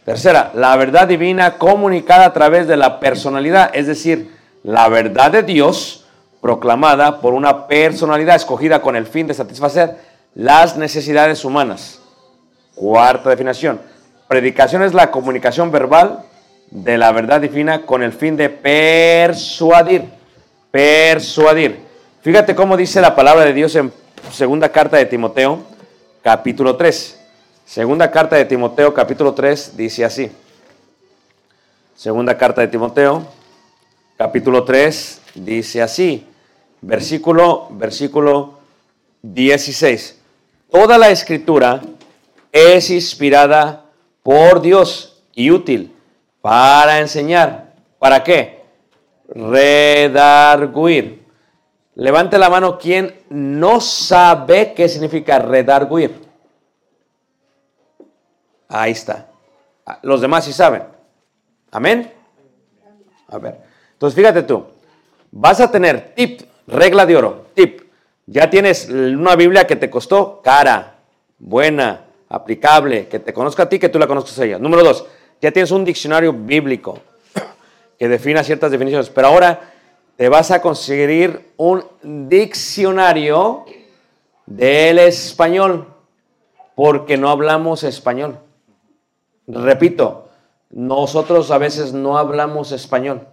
Tercera, 0.04 0.52
la 0.54 0.76
verdad 0.76 1.08
divina 1.08 1.58
comunicada 1.58 2.26
a 2.26 2.32
través 2.32 2.68
de 2.68 2.76
la 2.76 3.00
personalidad, 3.00 3.72
es 3.74 3.88
decir, 3.88 4.32
la 4.62 4.88
verdad 4.88 5.32
de 5.32 5.42
Dios 5.42 5.99
proclamada 6.40 7.20
por 7.20 7.34
una 7.34 7.66
personalidad 7.66 8.36
escogida 8.36 8.80
con 8.80 8.96
el 8.96 9.06
fin 9.06 9.26
de 9.26 9.34
satisfacer 9.34 9.96
las 10.34 10.76
necesidades 10.76 11.44
humanas. 11.44 12.00
Cuarta 12.74 13.30
definición, 13.30 13.80
predicación 14.28 14.82
es 14.82 14.94
la 14.94 15.10
comunicación 15.10 15.70
verbal 15.70 16.24
de 16.70 16.96
la 16.96 17.12
verdad 17.12 17.40
divina 17.40 17.84
con 17.84 18.02
el 18.02 18.12
fin 18.12 18.36
de 18.36 18.48
persuadir. 18.48 20.04
Persuadir. 20.70 21.80
Fíjate 22.22 22.54
cómo 22.54 22.76
dice 22.76 23.00
la 23.00 23.16
palabra 23.16 23.44
de 23.44 23.52
Dios 23.52 23.74
en 23.76 23.92
segunda 24.32 24.70
carta 24.70 24.96
de 24.96 25.06
Timoteo, 25.06 25.58
capítulo 26.22 26.76
3. 26.76 27.18
Segunda 27.66 28.10
carta 28.10 28.36
de 28.36 28.44
Timoteo, 28.44 28.94
capítulo 28.94 29.34
3, 29.34 29.76
dice 29.76 30.04
así. 30.04 30.30
Segunda 31.96 32.36
carta 32.38 32.60
de 32.62 32.68
Timoteo, 32.68 33.26
capítulo 34.16 34.64
3, 34.64 35.20
dice 35.34 35.82
así. 35.82 36.26
Versículo, 36.82 37.68
versículo 37.70 38.58
16. 39.22 40.20
Toda 40.70 40.98
la 40.98 41.10
escritura 41.10 41.80
es 42.52 42.90
inspirada 42.90 43.84
por 44.22 44.60
Dios 44.60 45.22
y 45.34 45.50
útil 45.50 45.94
para 46.40 47.00
enseñar. 47.00 47.74
¿Para 47.98 48.24
qué? 48.24 48.62
Redarguir. 49.28 51.20
Levante 51.94 52.38
la 52.38 52.48
mano 52.48 52.78
quien 52.78 53.14
no 53.28 53.80
sabe 53.80 54.72
qué 54.74 54.88
significa 54.88 55.38
redarguir. 55.38 56.18
Ahí 58.68 58.92
está. 58.92 59.28
Los 60.02 60.20
demás 60.20 60.44
sí 60.44 60.52
saben. 60.52 60.84
Amén. 61.70 62.12
A 63.28 63.38
ver. 63.38 63.60
Entonces 63.92 64.16
fíjate 64.16 64.42
tú. 64.42 64.64
Vas 65.32 65.60
a 65.60 65.70
tener 65.70 66.14
tip, 66.14 66.42
regla 66.70 67.06
de 67.06 67.16
oro, 67.16 67.46
tip. 67.54 67.82
Ya 68.26 68.48
tienes 68.48 68.88
una 68.88 69.36
Biblia 69.36 69.66
que 69.66 69.76
te 69.76 69.90
costó 69.90 70.40
cara, 70.42 70.98
buena, 71.38 72.04
aplicable, 72.28 73.08
que 73.08 73.18
te 73.18 73.32
conozca 73.32 73.64
a 73.64 73.68
ti, 73.68 73.78
que 73.78 73.88
tú 73.88 73.98
la 73.98 74.06
conozcas 74.06 74.38
a 74.38 74.44
ella. 74.44 74.58
Número 74.58 74.84
dos, 74.84 75.06
ya 75.40 75.50
tienes 75.50 75.70
un 75.72 75.84
diccionario 75.84 76.32
bíblico 76.32 77.00
que 77.98 78.08
defina 78.08 78.44
ciertas 78.44 78.70
definiciones, 78.70 79.10
pero 79.10 79.28
ahora 79.28 79.72
te 80.16 80.28
vas 80.28 80.50
a 80.50 80.62
conseguir 80.62 81.52
un 81.56 81.84
diccionario 82.02 83.64
del 84.46 84.98
español, 84.98 85.86
porque 86.74 87.16
no 87.16 87.30
hablamos 87.30 87.82
español. 87.82 88.38
Repito, 89.46 90.28
nosotros 90.70 91.50
a 91.50 91.58
veces 91.58 91.92
no 91.92 92.16
hablamos 92.16 92.70
español. 92.72 93.26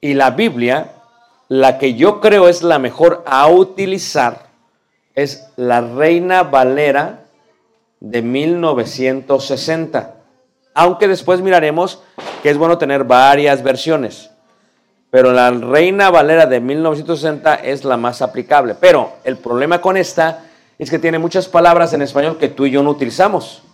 Y 0.00 0.14
la 0.14 0.30
Biblia, 0.30 0.97
la 1.48 1.78
que 1.78 1.94
yo 1.94 2.20
creo 2.20 2.48
es 2.48 2.62
la 2.62 2.78
mejor 2.78 3.24
a 3.26 3.48
utilizar, 3.48 4.48
es 5.14 5.48
la 5.56 5.80
Reina 5.80 6.42
Valera 6.42 7.24
de 8.00 8.22
1960 8.22 10.18
aunque 10.78 11.08
después 11.08 11.40
miraremos 11.40 11.98
que 12.40 12.50
es 12.50 12.56
bueno 12.56 12.78
tener 12.78 13.02
varias 13.02 13.64
versiones. 13.64 14.30
Pero 15.10 15.32
la 15.32 15.50
Reina 15.50 16.08
Valera 16.08 16.46
de 16.46 16.60
1960 16.60 17.56
es 17.56 17.84
la 17.84 17.96
más 17.96 18.22
aplicable. 18.22 18.76
Pero 18.76 19.14
el 19.24 19.38
problema 19.38 19.80
con 19.80 19.96
esta 19.96 20.44
es 20.78 20.88
que 20.88 21.00
tiene 21.00 21.18
muchas 21.18 21.48
palabras 21.48 21.94
en 21.94 22.02
español 22.02 22.38
que 22.38 22.48
tú 22.48 22.64
y 22.64 22.70
yo 22.70 22.84
no 22.84 22.90
utilizamos. 22.90 23.64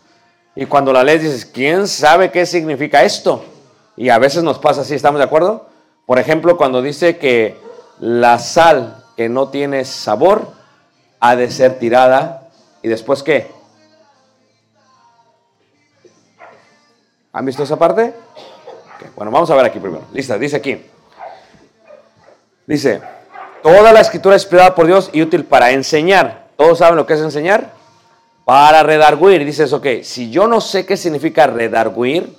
Y 0.57 0.65
cuando 0.65 0.95
la 0.95 1.05
lees 1.05 1.21
dices, 1.21 1.45
¿quién 1.45 1.87
sabe 1.89 2.31
qué 2.31 2.47
significa 2.47 3.05
esto? 3.05 3.45
Y 3.99 4.09
a 4.09 4.17
veces 4.19 4.43
nos 4.43 4.59
pasa 4.59 4.81
así, 4.81 4.95
¿estamos 4.95 5.19
de 5.19 5.25
acuerdo? 5.25 5.69
Por 6.07 6.19
ejemplo, 6.19 6.57
cuando 6.57 6.81
dice 6.81 7.19
que 7.19 7.55
la 8.01 8.39
sal 8.39 9.03
que 9.17 9.29
no 9.29 9.49
tiene 9.49 9.85
sabor 9.85 10.53
ha 11.21 11.37
de 11.37 11.51
ser 11.51 11.79
tirada. 11.79 12.49
¿Y 12.83 12.89
después 12.89 13.23
qué? 13.23 13.51
¿Han 17.33 17.45
visto 17.45 17.63
esa 17.63 17.79
parte? 17.79 18.15
Okay. 18.97 19.11
Bueno, 19.17 19.33
vamos 19.33 19.51
a 19.51 19.57
ver 19.57 19.65
aquí 19.65 19.81
primero. 19.81 20.05
Lista, 20.13 20.39
dice 20.39 20.57
aquí. 20.57 20.81
Dice, 22.67 23.01
toda 23.63 23.93
la 23.93 24.01
escritura 24.01 24.37
es 24.37 24.43
inspirada 24.43 24.75
por 24.75 24.87
Dios 24.87 25.11
y 25.13 25.23
útil 25.23 25.45
para 25.45 25.71
enseñar. 25.73 26.47
¿Todos 26.57 26.79
saben 26.79 26.97
lo 26.97 27.07
que 27.07 27.15
es 27.15 27.21
enseñar? 27.21 27.73
Para 28.45 28.83
redarguir. 28.83 29.45
Dices, 29.45 29.73
ok, 29.73 29.87
si 30.03 30.31
yo 30.31 30.47
no 30.47 30.61
sé 30.61 30.87
qué 30.87 30.97
significa 30.97 31.47
redarguir, 31.47 32.39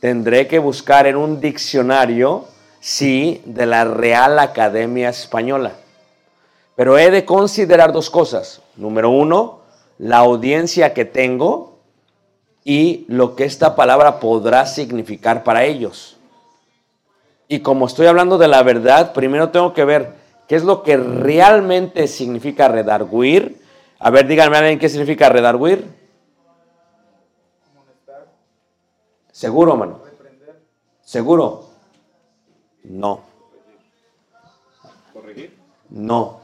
tendré 0.00 0.46
que 0.46 0.58
buscar 0.58 1.06
en 1.06 1.16
un 1.16 1.40
diccionario, 1.40 2.46
sí, 2.80 3.42
de 3.44 3.66
la 3.66 3.84
Real 3.84 4.38
Academia 4.38 5.08
Española. 5.08 5.72
Pero 6.76 6.98
he 6.98 7.10
de 7.10 7.24
considerar 7.24 7.92
dos 7.92 8.10
cosas. 8.10 8.62
Número 8.76 9.10
uno, 9.10 9.60
la 9.98 10.18
audiencia 10.18 10.94
que 10.94 11.04
tengo 11.04 11.78
y 12.64 13.04
lo 13.08 13.34
que 13.34 13.44
esta 13.44 13.74
palabra 13.74 14.20
podrá 14.20 14.66
significar 14.66 15.42
para 15.42 15.64
ellos. 15.64 16.16
Y 17.48 17.60
como 17.60 17.86
estoy 17.86 18.06
hablando 18.06 18.38
de 18.38 18.46
la 18.46 18.62
verdad, 18.62 19.12
primero 19.12 19.50
tengo 19.50 19.72
que 19.72 19.84
ver 19.84 20.12
qué 20.46 20.56
es 20.56 20.64
lo 20.64 20.82
que 20.82 20.96
realmente 20.96 22.06
significa 22.06 22.68
redarguir. 22.68 23.60
A 23.98 24.10
ver, 24.10 24.26
díganme 24.26 24.58
a 24.58 24.78
qué 24.78 24.88
significa 24.88 25.28
redarguir. 25.28 25.86
¿Seguro, 29.32 29.76
mano? 29.76 30.00
¿Seguro? 31.02 31.67
No. 32.88 33.20
¿Corregir? 35.12 35.56
No. 35.88 36.40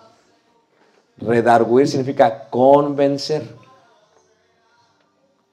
Redarguir 1.19 1.89
significa 1.89 2.49
convencer 2.51 3.43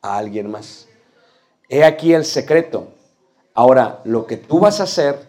a 0.02 0.18
alguien 0.18 0.52
más. 0.52 0.88
He 1.70 1.84
aquí 1.84 2.14
el 2.14 2.26
secreto. 2.26 2.90
Ahora, 3.54 4.02
lo 4.04 4.28
que 4.28 4.38
tú 4.38 4.60
vas 4.60 4.80
a 4.80 4.84
hacer 4.84 5.28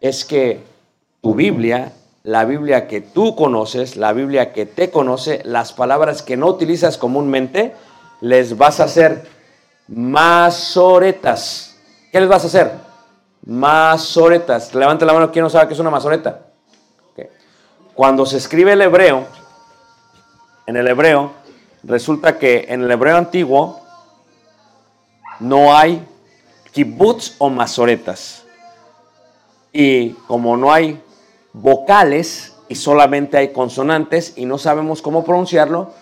es 0.00 0.24
que 0.24 0.62
tu 1.20 1.34
Biblia 1.34 1.92
la 2.26 2.44
Biblia 2.44 2.88
que 2.88 3.00
tú 3.00 3.36
conoces, 3.36 3.96
la 3.96 4.12
Biblia 4.12 4.52
que 4.52 4.66
te 4.66 4.90
conoce, 4.90 5.42
las 5.44 5.72
palabras 5.72 6.22
que 6.22 6.36
no 6.36 6.48
utilizas 6.48 6.98
comúnmente, 6.98 7.72
les 8.20 8.58
vas 8.58 8.80
a 8.80 8.84
hacer 8.84 9.24
masoretas. 9.86 11.76
¿Qué 12.10 12.18
les 12.18 12.28
vas 12.28 12.42
a 12.42 12.48
hacer? 12.48 12.85
Masoretas. 13.46 14.74
Levante 14.74 15.06
la 15.06 15.12
mano, 15.12 15.30
¿quién 15.30 15.44
no 15.44 15.50
sabe 15.50 15.68
qué 15.68 15.74
es 15.74 15.80
una 15.80 15.90
masoreta? 15.90 16.42
Cuando 17.94 18.26
se 18.26 18.36
escribe 18.36 18.74
el 18.74 18.82
hebreo, 18.82 19.24
en 20.66 20.76
el 20.76 20.86
hebreo, 20.86 21.32
resulta 21.82 22.38
que 22.38 22.66
en 22.68 22.82
el 22.82 22.90
hebreo 22.90 23.16
antiguo 23.16 23.80
no 25.40 25.74
hay 25.74 26.06
kibbutz 26.72 27.36
o 27.38 27.48
masoretas. 27.48 28.44
Y 29.72 30.10
como 30.26 30.58
no 30.58 30.72
hay 30.72 31.02
vocales 31.54 32.54
y 32.68 32.74
solamente 32.74 33.38
hay 33.38 33.52
consonantes 33.52 34.34
y 34.36 34.44
no 34.44 34.58
sabemos 34.58 35.00
cómo 35.00 35.24
pronunciarlo, 35.24 35.92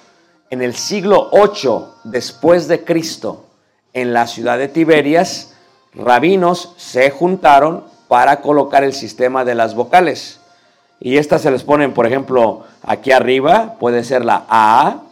en 0.50 0.62
el 0.62 0.74
siglo 0.74 1.28
8 1.30 2.00
después 2.04 2.66
de 2.66 2.85
Cristo, 2.85 3.44
en 3.92 4.12
la 4.12 4.26
ciudad 4.26 4.59
de 4.59 4.66
Tiberias, 4.66 5.53
rabinos 5.94 6.74
se 6.76 7.11
juntaron 7.11 7.85
para 8.09 8.40
colocar 8.40 8.85
el 8.85 8.92
sistema 8.92 9.44
de 9.44 9.54
las 9.54 9.74
vocales. 9.74 10.40
Y 11.00 11.18
estas 11.18 11.42
se 11.42 11.50
les 11.50 11.64
ponen, 11.64 11.92
por 11.92 12.07
ejemplo, 12.07 12.62
aquí 12.83 13.12
arriba, 13.12 13.76
puede 13.78 14.04
ser 14.04 14.24
la 14.24 14.44
A, 14.48 15.02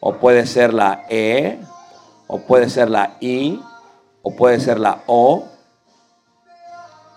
o 0.00 0.14
puede 0.14 0.46
ser 0.46 0.74
la 0.74 1.04
E, 1.08 1.58
o 2.26 2.38
puede 2.40 2.68
ser 2.68 2.90
la 2.90 3.16
I, 3.20 3.60
o 4.22 4.34
puede 4.34 4.60
ser 4.60 4.78
la 4.78 5.02
O, 5.06 5.44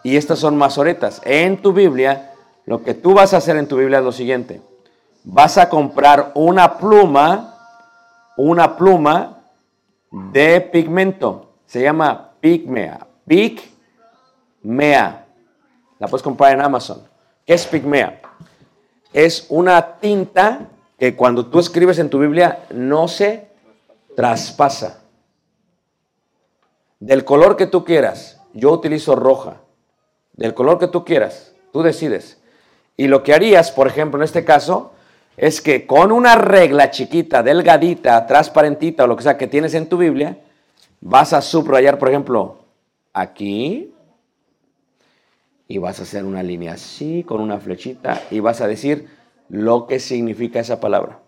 y 0.06 0.18
estas 0.18 0.38
son 0.38 0.56
masoretas. 0.56 1.20
En 1.26 1.62
tu 1.64 1.74
Biblia, 1.74 2.32
lo 2.66 2.84
que 2.84 2.94
tú 2.94 3.16
vas 3.16 3.34
a 3.34 3.38
hacer 3.38 3.58
en 3.58 3.68
tu 3.68 3.78
Biblia 3.78 3.98
es 3.98 4.06
lo 4.06 4.12
siguiente. 4.12 4.62
Vas 5.24 5.58
a 5.58 5.68
comprar 5.68 6.32
una 6.36 6.78
pluma, 6.78 7.56
una 8.38 8.78
pluma 8.78 9.40
de 10.12 10.62
pigmento. 10.62 11.54
Se 11.66 11.82
llama 11.82 12.25
pigmea. 12.46 13.08
Pigmea. 13.26 15.26
La 15.98 16.08
puedes 16.08 16.22
comprar 16.22 16.54
en 16.54 16.62
Amazon. 16.62 17.02
¿Qué 17.44 17.56
es 17.56 17.66
pigmea? 17.66 18.22
Es 19.12 19.48
una 19.50 19.98
tinta 19.98 20.68
que 21.00 21.16
cuando 21.16 21.48
tú 21.48 21.58
escribes 21.58 21.98
en 21.98 22.12
tu 22.12 22.20
Biblia 22.20 22.66
no 22.70 23.08
se 23.08 23.48
traspasa. 24.16 25.02
Del 27.00 27.26
color 27.26 27.58
que 27.58 27.66
tú 27.66 27.84
quieras. 27.84 28.40
Yo 28.54 28.72
utilizo 28.72 29.16
roja 29.16 29.58
del 30.34 30.54
color 30.54 30.78
que 30.78 30.88
tú 30.88 31.04
quieras, 31.04 31.54
tú 31.74 31.82
decides. 31.82 32.38
Y 32.96 33.08
lo 33.08 33.24
que 33.24 33.34
harías, 33.34 33.72
por 33.72 33.88
ejemplo, 33.88 34.20
en 34.20 34.24
este 34.24 34.46
caso, 34.46 34.94
es 35.36 35.62
que 35.62 35.88
con 35.88 36.12
una 36.12 36.36
regla 36.36 36.92
chiquita, 36.92 37.42
delgadita, 37.42 38.28
transparentita 38.28 39.04
o 39.04 39.08
lo 39.08 39.16
que 39.16 39.24
sea 39.24 39.38
que 39.38 39.48
tienes 39.48 39.74
en 39.74 39.90
tu 39.90 39.98
Biblia, 39.98 40.38
vas 41.02 41.34
a 41.34 41.42
subrayar, 41.42 42.00
por 42.00 42.10
ejemplo, 42.10 42.58
aquí, 43.14 43.94
y 45.68 45.78
vas 45.78 46.00
a 46.00 46.04
hacer 46.04 46.26
una 46.26 46.44
línea 46.44 46.74
así, 46.74 47.24
con 47.24 47.42
una 47.42 47.60
flechita, 47.60 48.22
y 48.32 48.40
vas 48.40 48.62
a 48.62 48.68
decir 48.68 49.08
lo 49.50 49.88
que 49.88 50.00
significa 50.00 50.60
esa 50.60 50.80
palabra. 50.80 51.20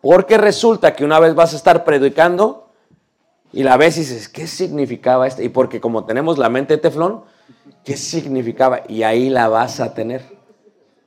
Porque 0.00 0.38
resulta 0.38 0.94
que 0.94 1.04
una 1.04 1.18
vez 1.18 1.34
vas 1.34 1.52
a 1.54 1.56
estar 1.56 1.84
predicando 1.84 2.70
y 3.52 3.62
la 3.62 3.76
ves 3.76 3.96
y 3.96 4.00
dices, 4.00 4.28
¿qué 4.28 4.46
significaba 4.46 5.26
esto? 5.26 5.42
Y 5.42 5.48
porque 5.48 5.80
como 5.80 6.04
tenemos 6.04 6.38
la 6.38 6.48
mente 6.48 6.74
de 6.74 6.82
teflón, 6.82 7.24
¿Qué 7.84 7.96
significaba? 7.96 8.82
Y 8.88 9.02
ahí 9.02 9.30
la 9.30 9.48
vas 9.48 9.80
a 9.80 9.94
tener. 9.94 10.22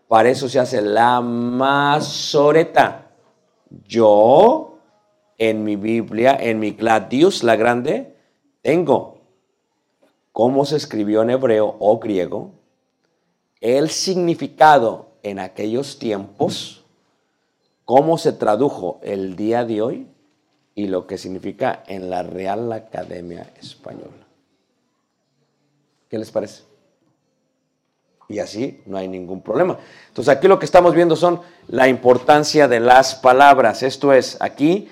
Para 0.08 0.30
eso 0.30 0.50
se 0.50 0.60
hace 0.60 0.82
la 0.82 1.22
masoreta. 1.22 3.12
Yo, 3.88 4.71
en 5.42 5.64
mi 5.64 5.76
Biblia, 5.76 6.38
en 6.40 6.60
mi 6.60 6.70
Gladius, 6.70 7.42
la 7.42 7.56
grande, 7.56 8.16
tengo 8.62 9.18
cómo 10.32 10.66
se 10.66 10.76
escribió 10.76 11.24
en 11.24 11.32
hebreo 11.32 11.78
o 11.80 11.98
griego, 11.98 12.52
el 13.60 13.90
significado 13.90 15.08
en 15.24 15.40
aquellos 15.40 15.98
tiempos, 15.98 16.86
cómo 17.86 18.20
se 18.20 18.34
tradujo 18.34 19.00
el 19.02 19.36
día 19.36 19.66
de 19.66 19.82
hoy 19.82 20.08
y 20.76 20.86
lo 20.86 21.08
que 21.08 21.18
significa 21.18 21.82
en 21.88 22.12
la 22.12 22.22
Real 22.22 22.72
Academia 22.72 23.52
Española. 23.60 24.28
¿Qué 26.08 26.20
les 26.20 26.30
parece? 26.30 26.66
Y 28.30 28.38
así 28.38 28.84
no 28.86 28.96
hay 28.96 29.08
ningún 29.08 29.42
problema. 29.42 29.80
Entonces 30.10 30.38
aquí 30.38 30.48
lo 30.48 30.60
que 30.60 30.66
estamos 30.66 30.94
viendo 30.94 31.16
son 31.16 31.42
la 31.68 31.88
importancia 31.88 32.68
de 32.68 32.80
las 32.80 33.16
palabras. 33.16 33.82
Esto 33.82 34.14
es, 34.14 34.38
aquí 34.40 34.88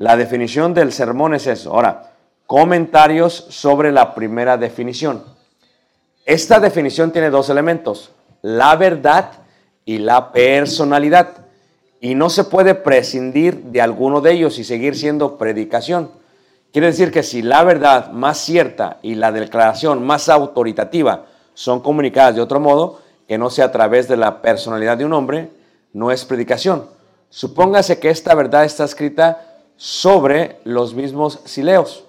la 0.00 0.16
definición 0.16 0.72
del 0.72 0.92
sermón 0.92 1.34
es 1.34 1.46
eso. 1.46 1.74
Ahora, 1.74 2.14
comentarios 2.46 3.34
sobre 3.50 3.92
la 3.92 4.14
primera 4.14 4.56
definición. 4.56 5.22
Esta 6.24 6.58
definición 6.58 7.12
tiene 7.12 7.28
dos 7.28 7.50
elementos, 7.50 8.10
la 8.40 8.76
verdad 8.76 9.32
y 9.84 9.98
la 9.98 10.32
personalidad. 10.32 11.44
Y 12.00 12.14
no 12.14 12.30
se 12.30 12.44
puede 12.44 12.74
prescindir 12.74 13.64
de 13.64 13.82
alguno 13.82 14.22
de 14.22 14.32
ellos 14.32 14.58
y 14.58 14.64
seguir 14.64 14.96
siendo 14.96 15.36
predicación. 15.36 16.10
Quiere 16.72 16.86
decir 16.86 17.12
que 17.12 17.22
si 17.22 17.42
la 17.42 17.62
verdad 17.62 18.10
más 18.10 18.38
cierta 18.38 19.00
y 19.02 19.16
la 19.16 19.32
declaración 19.32 20.02
más 20.02 20.30
autoritativa 20.30 21.26
son 21.52 21.80
comunicadas 21.80 22.36
de 22.36 22.40
otro 22.40 22.58
modo, 22.58 23.02
que 23.28 23.36
no 23.36 23.50
sea 23.50 23.66
a 23.66 23.72
través 23.72 24.08
de 24.08 24.16
la 24.16 24.40
personalidad 24.40 24.96
de 24.96 25.04
un 25.04 25.12
hombre, 25.12 25.50
no 25.92 26.10
es 26.10 26.24
predicación. 26.24 26.86
Supóngase 27.28 28.00
que 28.00 28.08
esta 28.08 28.34
verdad 28.34 28.64
está 28.64 28.84
escrita 28.84 29.49
sobre 29.80 30.60
los 30.64 30.92
mismos 30.92 31.40
sileos, 31.46 32.04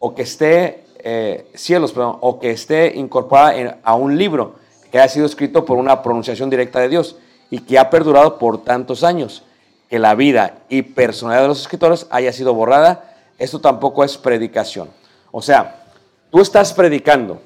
o 0.00 0.16
que 0.16 0.22
esté, 0.22 0.84
eh, 0.98 1.48
cielos, 1.54 1.94
o 1.96 2.40
que 2.40 2.50
esté 2.50 2.96
incorporada 2.96 3.78
a 3.84 3.94
un 3.94 4.18
libro 4.18 4.56
que 4.90 4.98
haya 4.98 5.08
sido 5.08 5.24
escrito 5.24 5.64
por 5.64 5.78
una 5.78 6.02
pronunciación 6.02 6.50
directa 6.50 6.80
de 6.80 6.88
Dios 6.88 7.16
y 7.50 7.60
que 7.60 7.78
ha 7.78 7.88
perdurado 7.88 8.36
por 8.36 8.64
tantos 8.64 9.04
años, 9.04 9.44
que 9.88 10.00
la 10.00 10.16
vida 10.16 10.58
y 10.68 10.82
personalidad 10.82 11.42
de 11.42 11.48
los 11.48 11.60
escritores 11.60 12.08
haya 12.10 12.32
sido 12.32 12.52
borrada 12.52 13.14
esto 13.38 13.60
tampoco 13.60 14.02
es 14.02 14.16
predicación. 14.16 14.88
O 15.30 15.42
sea, 15.42 15.84
tú 16.30 16.40
estás 16.40 16.72
predicando, 16.72 17.40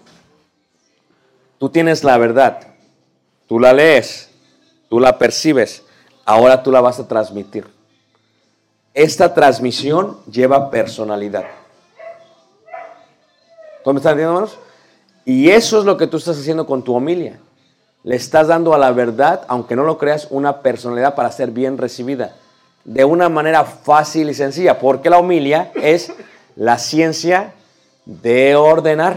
tú 1.59 1.69
tienes 1.69 2.05
la 2.05 2.17
verdad, 2.17 2.61
tú 3.47 3.59
la 3.59 3.73
lees, 3.73 4.31
tú 4.89 5.01
la 5.01 5.19
percibes, 5.19 5.83
ahora 6.25 6.63
tú 6.63 6.71
la 6.71 6.81
vas 6.81 6.99
a 7.01 7.09
transmitir. 7.09 7.78
Esta 8.99 9.33
transmisión 9.33 10.17
lleva 10.29 10.73
personalidad. 10.73 11.45
¿Cómo 13.85 13.95
me 13.95 13.99
están 14.01 14.15
entendiendo, 14.15 14.35
hermanos? 14.35 14.59
Y 15.25 15.51
eso 15.51 15.79
es 15.79 15.85
lo 15.85 15.97
que 15.97 16.09
tú 16.09 16.17
estás 16.17 16.37
haciendo 16.37 16.67
con 16.67 16.83
tu 16.83 16.97
homilia. 16.97 17.39
Le 18.03 18.17
estás 18.17 18.49
dando 18.49 18.75
a 18.75 18.79
la 18.79 18.91
verdad, 18.91 19.43
aunque 19.47 19.77
no 19.77 19.85
lo 19.85 19.99
creas, 19.99 20.27
una 20.31 20.63
personalidad 20.63 21.15
para 21.15 21.31
ser 21.31 21.53
bien 21.53 21.79
recibida 21.79 22.35
de 22.85 23.05
una 23.05 23.29
manera 23.29 23.65
fácil 23.65 24.31
y 24.31 24.35
sencilla, 24.35 24.81
porque 24.81 25.11
la 25.11 25.19
homilia 25.19 25.71
es 25.77 26.13
la 26.57 26.77
ciencia 26.77 27.53
de 28.05 28.57
ordenar, 28.57 29.17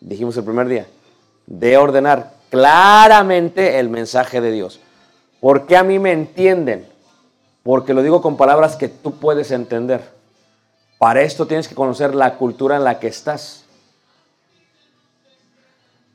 dijimos 0.00 0.36
el 0.36 0.42
primer 0.42 0.66
día, 0.66 0.88
de 1.46 1.76
ordenar 1.76 2.32
claramente 2.50 3.78
el 3.78 3.88
mensaje 3.88 4.40
de 4.40 4.50
Dios. 4.50 4.80
¿Por 5.40 5.68
qué 5.68 5.76
a 5.76 5.84
mí 5.84 6.00
me 6.00 6.10
entienden? 6.10 6.91
Porque 7.62 7.94
lo 7.94 8.02
digo 8.02 8.22
con 8.22 8.36
palabras 8.36 8.76
que 8.76 8.88
tú 8.88 9.14
puedes 9.14 9.50
entender. 9.50 10.02
Para 10.98 11.22
esto 11.22 11.46
tienes 11.46 11.68
que 11.68 11.74
conocer 11.74 12.14
la 12.14 12.36
cultura 12.36 12.76
en 12.76 12.84
la 12.84 12.98
que 12.98 13.08
estás. 13.08 13.64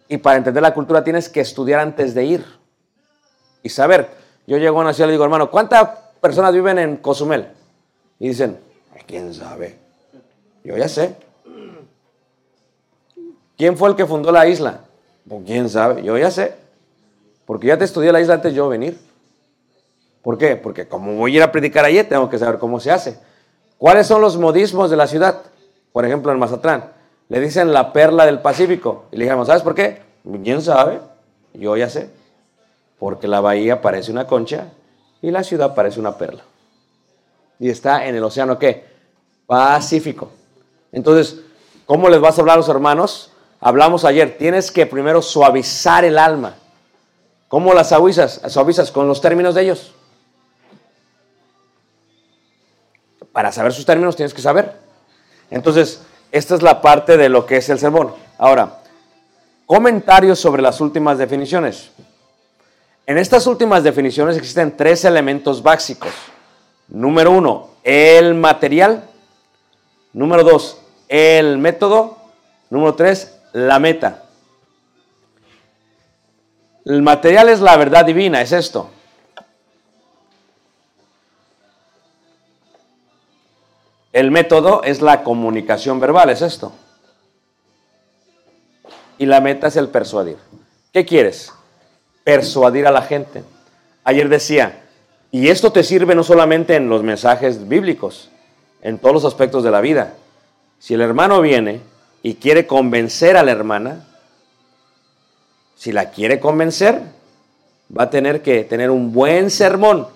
Y 0.09 0.17
para 0.17 0.37
entender 0.37 0.63
la 0.63 0.73
cultura 0.73 1.03
tienes 1.03 1.29
que 1.29 1.41
estudiar 1.41 1.79
antes 1.79 2.13
de 2.13 2.25
ir. 2.25 2.45
Y 3.63 3.69
saber, 3.69 4.09
yo 4.45 4.57
llego 4.57 4.77
a 4.79 4.81
una 4.81 4.93
ciudad 4.93 5.09
y 5.09 5.11
digo, 5.11 5.23
hermano, 5.23 5.51
¿cuánta 5.51 6.11
personas 6.21 6.53
viven 6.53 6.79
en 6.79 6.97
Cozumel 6.97 7.47
y 8.19 8.29
dicen, 8.29 8.57
¿quién 9.05 9.33
sabe? 9.33 9.77
Yo 10.63 10.77
ya 10.77 10.87
sé. 10.87 11.15
¿Quién 13.57 13.77
fue 13.77 13.89
el 13.89 13.95
que 13.95 14.05
fundó 14.05 14.31
la 14.31 14.47
isla? 14.47 14.81
Pues 15.27 15.43
quién 15.45 15.69
sabe, 15.69 16.03
yo 16.03 16.17
ya 16.17 16.31
sé. 16.31 16.55
Porque 17.45 17.67
ya 17.67 17.77
te 17.77 17.85
estudié 17.85 18.11
la 18.11 18.21
isla 18.21 18.35
antes 18.35 18.51
de 18.51 18.57
yo 18.57 18.69
venir. 18.69 18.97
¿Por 20.21 20.37
qué? 20.37 20.55
Porque 20.55 20.87
como 20.87 21.13
voy 21.13 21.33
a 21.33 21.35
ir 21.37 21.43
a 21.43 21.51
predicar 21.51 21.85
allí, 21.85 22.03
tengo 22.03 22.29
que 22.29 22.37
saber 22.37 22.59
cómo 22.59 22.79
se 22.79 22.91
hace. 22.91 23.19
¿Cuáles 23.77 24.07
son 24.07 24.21
los 24.21 24.37
modismos 24.37 24.89
de 24.89 24.97
la 24.97 25.07
ciudad? 25.07 25.41
Por 25.91 26.05
ejemplo, 26.05 26.31
en 26.31 26.39
Mazatlán. 26.39 26.91
Le 27.29 27.39
dicen 27.39 27.73
la 27.73 27.93
perla 27.93 28.25
del 28.25 28.39
Pacífico. 28.39 29.05
Y 29.11 29.17
le 29.17 29.25
dijimos, 29.25 29.47
¿sabes 29.47 29.61
por 29.61 29.75
qué? 29.75 30.01
¿Quién 30.43 30.61
sabe? 30.61 30.99
Yo 31.53 31.75
ya 31.77 31.89
sé. 31.89 32.09
Porque 32.99 33.27
la 33.27 33.41
bahía 33.41 33.81
parece 33.81 34.11
una 34.11 34.25
concha 34.25 34.69
y 35.21 35.31
la 35.31 35.43
ciudad 35.43 35.75
parece 35.75 35.99
una 35.99 36.17
perla. 36.17 36.43
Y 37.59 37.69
está 37.69 38.05
en 38.05 38.15
el 38.15 38.23
océano 38.23 38.57
qué? 38.57 38.85
Pacífico. 39.45 40.29
Entonces, 40.91 41.41
¿cómo 41.85 42.09
les 42.09 42.19
vas 42.19 42.37
a 42.37 42.41
hablar 42.41 42.55
a 42.55 42.57
los 42.57 42.69
hermanos? 42.69 43.31
Hablamos 43.59 44.05
ayer, 44.05 44.37
tienes 44.37 44.71
que 44.71 44.85
primero 44.85 45.21
suavizar 45.21 46.05
el 46.05 46.17
alma. 46.17 46.55
¿Cómo 47.47 47.73
las 47.73 47.89
suavizas? 47.89 48.41
Suavizas 48.47 48.91
con 48.91 49.07
los 49.07 49.21
términos 49.21 49.55
de 49.55 49.63
ellos. 49.63 49.93
Para 53.37 53.51
saber 53.51 53.71
sus 53.71 53.85
términos 53.85 54.15
tienes 54.15 54.33
que 54.33 54.41
saber. 54.41 54.73
Entonces, 55.51 56.01
esta 56.31 56.55
es 56.55 56.63
la 56.63 56.81
parte 56.81 57.17
de 57.17 57.29
lo 57.29 57.45
que 57.45 57.57
es 57.57 57.69
el 57.69 57.77
sermón. 57.77 58.11
Ahora, 58.39 58.79
comentarios 59.67 60.39
sobre 60.39 60.63
las 60.63 60.81
últimas 60.81 61.19
definiciones. 61.19 61.91
En 63.05 63.19
estas 63.19 63.45
últimas 63.45 63.83
definiciones 63.83 64.37
existen 64.37 64.75
tres 64.75 65.05
elementos 65.05 65.61
básicos. 65.61 66.09
Número 66.87 67.29
uno, 67.29 67.69
el 67.83 68.33
material. 68.33 69.03
Número 70.13 70.43
dos, 70.43 70.79
el 71.07 71.59
método. 71.59 72.17
Número 72.71 72.95
tres, 72.95 73.37
la 73.53 73.77
meta. 73.77 74.23
El 76.85 77.03
material 77.03 77.49
es 77.49 77.59
la 77.59 77.77
verdad 77.77 78.03
divina, 78.03 78.41
es 78.41 78.51
esto. 78.51 78.89
El 84.13 84.31
método 84.31 84.83
es 84.83 85.01
la 85.01 85.23
comunicación 85.23 85.99
verbal, 85.99 86.29
es 86.29 86.41
esto. 86.41 86.73
Y 89.17 89.25
la 89.25 89.41
meta 89.41 89.67
es 89.67 89.75
el 89.75 89.89
persuadir. 89.89 90.37
¿Qué 90.93 91.05
quieres? 91.05 91.51
Persuadir 92.23 92.87
a 92.87 92.91
la 92.91 93.01
gente. 93.01 93.43
Ayer 94.03 94.29
decía, 94.29 94.83
y 95.31 95.49
esto 95.49 95.71
te 95.71 95.83
sirve 95.83 96.15
no 96.15 96.23
solamente 96.23 96.75
en 96.75 96.89
los 96.89 97.03
mensajes 97.03 97.67
bíblicos, 97.67 98.29
en 98.81 98.97
todos 98.97 99.13
los 99.13 99.25
aspectos 99.25 99.63
de 99.63 99.71
la 99.71 99.81
vida. 99.81 100.13
Si 100.79 100.93
el 100.93 101.01
hermano 101.01 101.41
viene 101.41 101.81
y 102.23 102.35
quiere 102.35 102.67
convencer 102.67 103.35
a 103.37 103.43
la 103.43 103.51
hermana, 103.51 104.05
si 105.75 105.91
la 105.91 106.11
quiere 106.11 106.39
convencer, 106.39 107.01
va 107.95 108.03
a 108.03 108.09
tener 108.09 108.41
que 108.41 108.63
tener 108.63 108.89
un 108.89 109.13
buen 109.13 109.51
sermón 109.51 110.07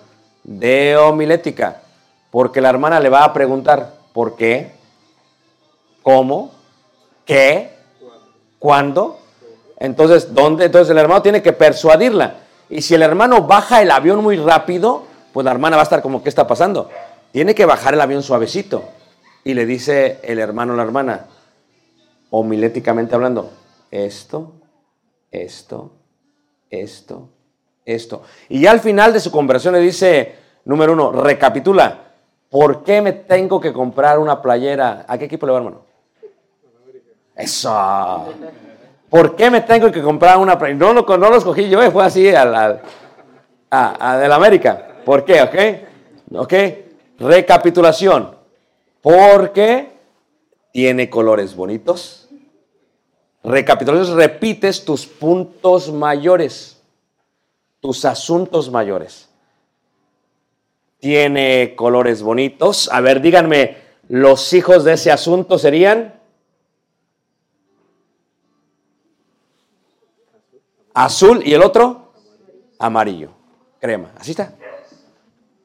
de 0.44 0.96
homilética, 0.96 1.82
porque 2.32 2.62
la 2.62 2.70
hermana 2.70 2.98
le 2.98 3.10
va 3.10 3.24
a 3.24 3.32
preguntar, 3.34 3.92
¿por 4.14 4.36
qué? 4.36 4.72
¿Cómo? 6.02 6.50
¿Qué? 7.26 7.76
¿Cuándo? 8.58 9.18
Entonces, 9.78 10.32
¿dónde? 10.32 10.64
Entonces 10.64 10.90
el 10.90 10.96
hermano 10.96 11.20
tiene 11.20 11.42
que 11.42 11.52
persuadirla. 11.52 12.36
Y 12.70 12.80
si 12.80 12.94
el 12.94 13.02
hermano 13.02 13.42
baja 13.42 13.82
el 13.82 13.90
avión 13.90 14.22
muy 14.22 14.38
rápido, 14.38 15.02
pues 15.34 15.44
la 15.44 15.50
hermana 15.50 15.76
va 15.76 15.82
a 15.82 15.84
estar 15.84 16.00
como, 16.00 16.22
¿qué 16.22 16.30
está 16.30 16.46
pasando? 16.46 16.88
Tiene 17.32 17.54
que 17.54 17.66
bajar 17.66 17.92
el 17.92 18.00
avión 18.00 18.22
suavecito. 18.22 18.82
Y 19.44 19.52
le 19.52 19.66
dice 19.66 20.18
el 20.22 20.38
hermano 20.38 20.72
a 20.72 20.76
la 20.76 20.84
hermana, 20.84 21.26
homiléticamente 22.30 23.14
hablando, 23.14 23.50
esto, 23.90 24.54
esto, 25.30 25.92
esto, 26.70 27.28
esto. 27.84 28.22
Y 28.48 28.62
ya 28.62 28.70
al 28.70 28.80
final 28.80 29.12
de 29.12 29.20
su 29.20 29.30
conversación 29.30 29.74
le 29.74 29.80
dice, 29.80 30.34
número 30.64 30.94
uno, 30.94 31.12
recapitula, 31.12 32.11
¿por 32.52 32.84
qué 32.84 33.00
me 33.02 33.12
tengo 33.12 33.58
que 33.60 33.72
comprar 33.72 34.20
una 34.20 34.40
playera? 34.40 35.04
¿A 35.08 35.16
qué 35.18 35.24
equipo 35.24 35.46
le 35.46 35.52
va, 35.52 35.58
hermano? 35.58 35.80
Eso. 37.34 38.26
¿Por 39.10 39.34
qué 39.34 39.50
me 39.50 39.62
tengo 39.62 39.90
que 39.90 40.02
comprar 40.02 40.38
una 40.38 40.56
playera? 40.58 40.78
No, 40.78 40.92
lo- 40.92 41.16
no 41.18 41.30
lo 41.30 41.36
escogí 41.36 41.68
yo, 41.68 41.82
eh, 41.82 41.90
fue 41.90 42.04
así 42.04 42.28
al, 42.34 42.54
al- 43.70 44.20
del 44.20 44.32
América. 44.32 44.88
¿Por 45.04 45.24
qué? 45.24 45.42
¿Ok? 45.42 46.38
¿Ok? 46.40 46.54
Recapitulación. 47.18 48.36
Porque 49.00 49.90
tiene 50.72 51.10
colores 51.10 51.56
bonitos. 51.56 52.28
Recapitulación, 53.42 54.16
repites 54.16 54.84
tus 54.84 55.04
puntos 55.06 55.90
mayores, 55.90 56.80
tus 57.80 58.04
asuntos 58.04 58.70
mayores. 58.70 59.28
Tiene 61.02 61.74
colores 61.74 62.22
bonitos. 62.22 62.88
A 62.92 63.00
ver, 63.00 63.20
díganme, 63.20 63.76
los 64.08 64.52
hijos 64.52 64.84
de 64.84 64.92
ese 64.92 65.10
asunto 65.10 65.58
serían 65.58 66.14
azul 70.94 71.42
y 71.44 71.54
el 71.54 71.62
otro 71.64 72.12
amarillo, 72.78 73.30
crema. 73.80 74.12
Así 74.16 74.30
está. 74.30 74.54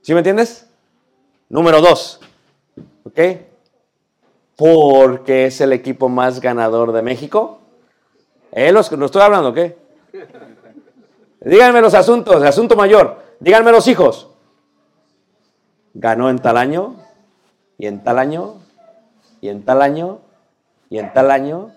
¿Sí 0.02 0.12
me 0.16 0.22
entiendes? 0.22 0.66
Número 1.50 1.82
dos. 1.82 2.20
¿Ok? 3.04 3.20
Porque 4.56 5.46
es 5.46 5.62
el 5.62 5.72
equipo 5.72 6.10
más 6.10 6.42
ganador 6.42 6.94
de 6.94 7.04
México. 7.04 7.60
Eh, 8.52 8.72
los, 8.72 8.92
no 8.92 9.06
estoy 9.06 9.22
hablando, 9.22 9.50
¿ok? 9.50 9.60
Díganme 11.42 11.80
los 11.80 11.94
asuntos, 11.94 12.38
el 12.38 12.48
asunto 12.48 12.76
mayor. 12.76 13.22
Díganme 13.40 13.72
los 13.72 13.88
hijos. 13.88 14.32
Ganó 16.00 16.30
en 16.30 16.38
tal 16.38 16.58
año, 16.58 16.96
y 17.80 17.88
en 17.88 18.04
tal 18.04 18.20
año, 18.20 18.58
y 19.42 19.50
en 19.50 19.66
tal 19.66 19.82
año, 19.82 20.20
y 20.92 21.00
en 21.00 21.12
tal 21.12 21.32
año, 21.32 21.72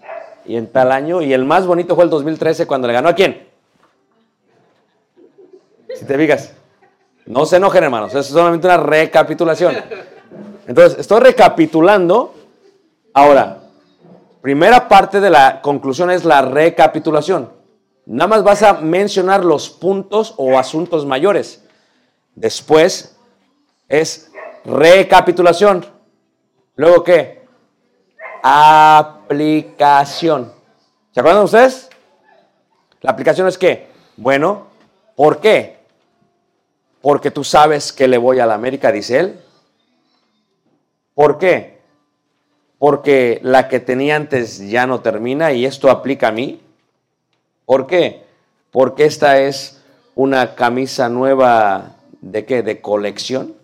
y 0.44 0.56
en 0.56 0.66
tal 0.66 0.92
año. 0.92 1.22
Y 1.22 1.32
el 1.32 1.46
más 1.46 1.66
bonito 1.66 1.94
fue 1.94 2.04
el 2.04 2.10
2013 2.10 2.66
cuando 2.66 2.86
le 2.86 2.92
ganó 2.92 3.08
a 3.08 3.14
quién. 3.14 3.48
Si 5.94 6.04
te 6.04 6.18
fijas. 6.18 6.52
No 7.24 7.46
se 7.46 7.56
enojen, 7.56 7.82
hermanos. 7.82 8.10
Eso 8.10 8.20
es 8.20 8.26
solamente 8.26 8.66
una 8.66 8.76
recapitulación. 8.76 9.74
Entonces, 10.66 10.98
estoy 10.98 11.20
recapitulando. 11.20 12.34
Ahora, 13.14 13.60
primera 14.42 14.86
parte 14.86 15.20
de 15.20 15.30
la 15.30 15.62
conclusión 15.62 16.10
es 16.10 16.26
la 16.26 16.42
recapitulación. 16.42 17.50
Nada 18.04 18.28
más 18.28 18.44
vas 18.44 18.62
a 18.64 18.74
mencionar 18.74 19.46
los 19.46 19.70
puntos 19.70 20.34
o 20.36 20.58
asuntos 20.58 21.06
mayores. 21.06 21.64
Después 22.34 23.16
es 23.90 24.32
recapitulación. 24.64 25.84
Luego, 26.76 27.04
¿qué? 27.04 27.42
Aplicación. 28.42 29.70
¿Se 31.10 31.20
acuerdan 31.20 31.44
ustedes? 31.44 31.90
La 33.02 33.10
aplicación 33.10 33.46
es 33.48 33.58
qué? 33.58 33.88
Bueno, 34.16 34.68
¿por 35.16 35.40
qué? 35.40 35.80
Porque 37.02 37.30
tú 37.30 37.44
sabes 37.44 37.92
que 37.92 38.08
le 38.08 38.16
voy 38.16 38.38
a 38.38 38.46
la 38.46 38.54
América, 38.54 38.92
dice 38.92 39.18
él. 39.18 39.40
¿Por 41.14 41.36
qué? 41.38 41.80
Porque 42.78 43.40
la 43.42 43.68
que 43.68 43.80
tenía 43.80 44.16
antes 44.16 44.58
ya 44.70 44.86
no 44.86 45.00
termina 45.00 45.52
y 45.52 45.66
esto 45.66 45.90
aplica 45.90 46.28
a 46.28 46.32
mí. 46.32 46.62
¿Por 47.66 47.86
qué? 47.86 48.24
Porque 48.70 49.04
esta 49.04 49.40
es 49.40 49.82
una 50.14 50.54
camisa 50.54 51.08
nueva 51.08 51.96
de 52.20 52.44
qué? 52.46 52.62
De 52.62 52.80
colección. 52.80 53.59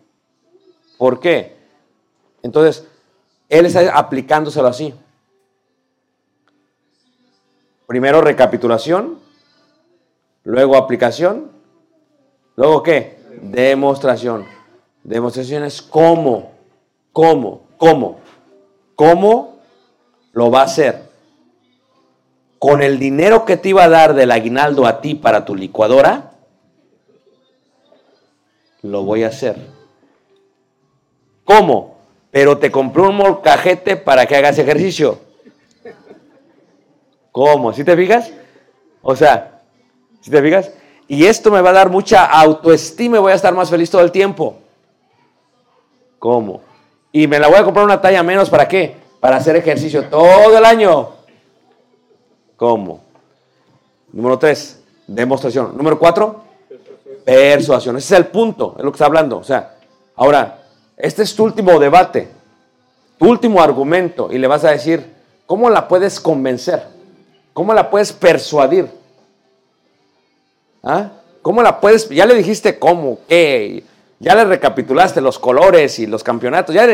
¿Por 0.99 1.21
qué? 1.21 1.57
Entonces, 2.43 2.87
él 3.49 3.67
está 3.67 3.97
aplicándoselo 3.97 4.69
así. 4.69 4.95
Primero 7.87 8.21
recapitulación, 8.21 9.19
luego 10.43 10.77
aplicación, 10.77 11.51
luego 12.57 12.83
qué? 12.83 13.19
Demostración. 13.43 14.45
Demostración 15.05 15.63
es 15.63 15.83
cómo, 15.83 16.53
cómo, 17.13 17.63
cómo, 17.77 18.19
cómo 18.97 19.61
lo 20.33 20.51
va 20.51 20.63
a 20.63 20.65
hacer. 20.65 21.07
Con 22.59 22.83
el 22.83 22.99
dinero 22.99 23.45
que 23.45 23.57
te 23.57 23.69
iba 23.69 23.85
a 23.85 23.89
dar 23.89 24.15
del 24.15 24.33
aguinaldo 24.33 24.87
a 24.87 25.01
ti 25.01 25.15
para 25.15 25.45
tu 25.45 25.55
licuadora, 25.55 26.33
lo 28.83 29.05
voy 29.05 29.23
a 29.23 29.29
hacer. 29.29 29.57
¿Cómo? 31.57 31.97
Pero 32.31 32.59
te 32.59 32.71
compré 32.71 33.03
un 33.03 33.17
molcajete 33.17 33.97
para 33.97 34.27
que 34.27 34.37
hagas 34.37 34.59
ejercicio. 34.59 35.19
¿Cómo? 37.33 37.73
¿Sí 37.73 37.83
te 37.83 37.97
fijas? 37.97 38.31
O 39.01 39.17
sea, 39.17 39.63
¿sí 40.21 40.31
te 40.31 40.43
fijas? 40.43 40.71
Y 41.09 41.25
esto 41.25 41.51
me 41.51 41.63
va 41.63 41.71
a 41.71 41.75
dar 41.75 41.89
mucha 41.89 42.27
autoestima 42.27 43.17
y 43.17 43.21
voy 43.21 43.33
a 43.33 43.37
estar 43.37 43.55
más 43.55 43.71
feliz 43.71 43.91
todo 43.91 44.03
el 44.03 44.13
tiempo. 44.13 44.59
¿Cómo? 46.19 46.61
Y 47.13 47.27
me 47.27 47.39
la 47.39 47.49
voy 47.49 47.57
a 47.57 47.65
comprar 47.65 47.85
una 47.85 48.01
talla 48.01 48.23
menos 48.23 48.51
para 48.51 48.69
qué? 48.69 48.97
Para 49.21 49.37
hacer 49.37 49.57
ejercicio 49.57 50.05
todo 50.09 50.59
el 50.59 50.65
año. 50.65 51.11
¿Cómo? 52.57 53.01
Número 54.13 54.39
tres, 54.39 54.83
demostración. 55.07 55.75
Número 55.75 55.99
cuatro, 55.99 56.43
persuasión. 57.25 57.97
Ese 57.97 58.15
es 58.15 58.21
el 58.21 58.27
punto, 58.27 58.75
es 58.77 58.85
lo 58.85 58.91
que 58.91 58.97
está 58.97 59.07
hablando. 59.07 59.39
O 59.39 59.45
sea, 59.45 59.77
ahora, 60.17 60.66
este 60.97 61.23
es 61.23 61.35
tu 61.35 61.45
último 61.45 61.79
debate, 61.79 62.29
tu 63.19 63.29
último 63.29 63.61
argumento, 63.61 64.31
y 64.33 64.39
le 64.39 64.47
vas 64.47 64.65
a 64.65 64.71
decir, 64.71 65.05
¿cómo 65.47 65.69
la 65.71 65.89
puedes 65.89 66.21
convencer? 66.21 66.83
¿Cómo 67.53 67.73
la 67.75 67.89
puedes 67.91 68.13
persuadir? 68.13 68.89
¿Ah? 70.83 71.11
¿Cómo 71.43 71.63
la 71.63 71.81
puedes? 71.81 72.09
Ya 72.09 72.27
le 72.27 72.35
dijiste 72.35 72.79
cómo, 72.79 73.19
qué, 73.29 73.83
ya 74.19 74.35
le 74.35 74.45
recapitulaste 74.45 75.21
los 75.21 75.39
colores 75.39 75.99
y 75.99 76.07
los 76.07 76.23
campeonatos. 76.23 76.75
Ya 76.75 76.87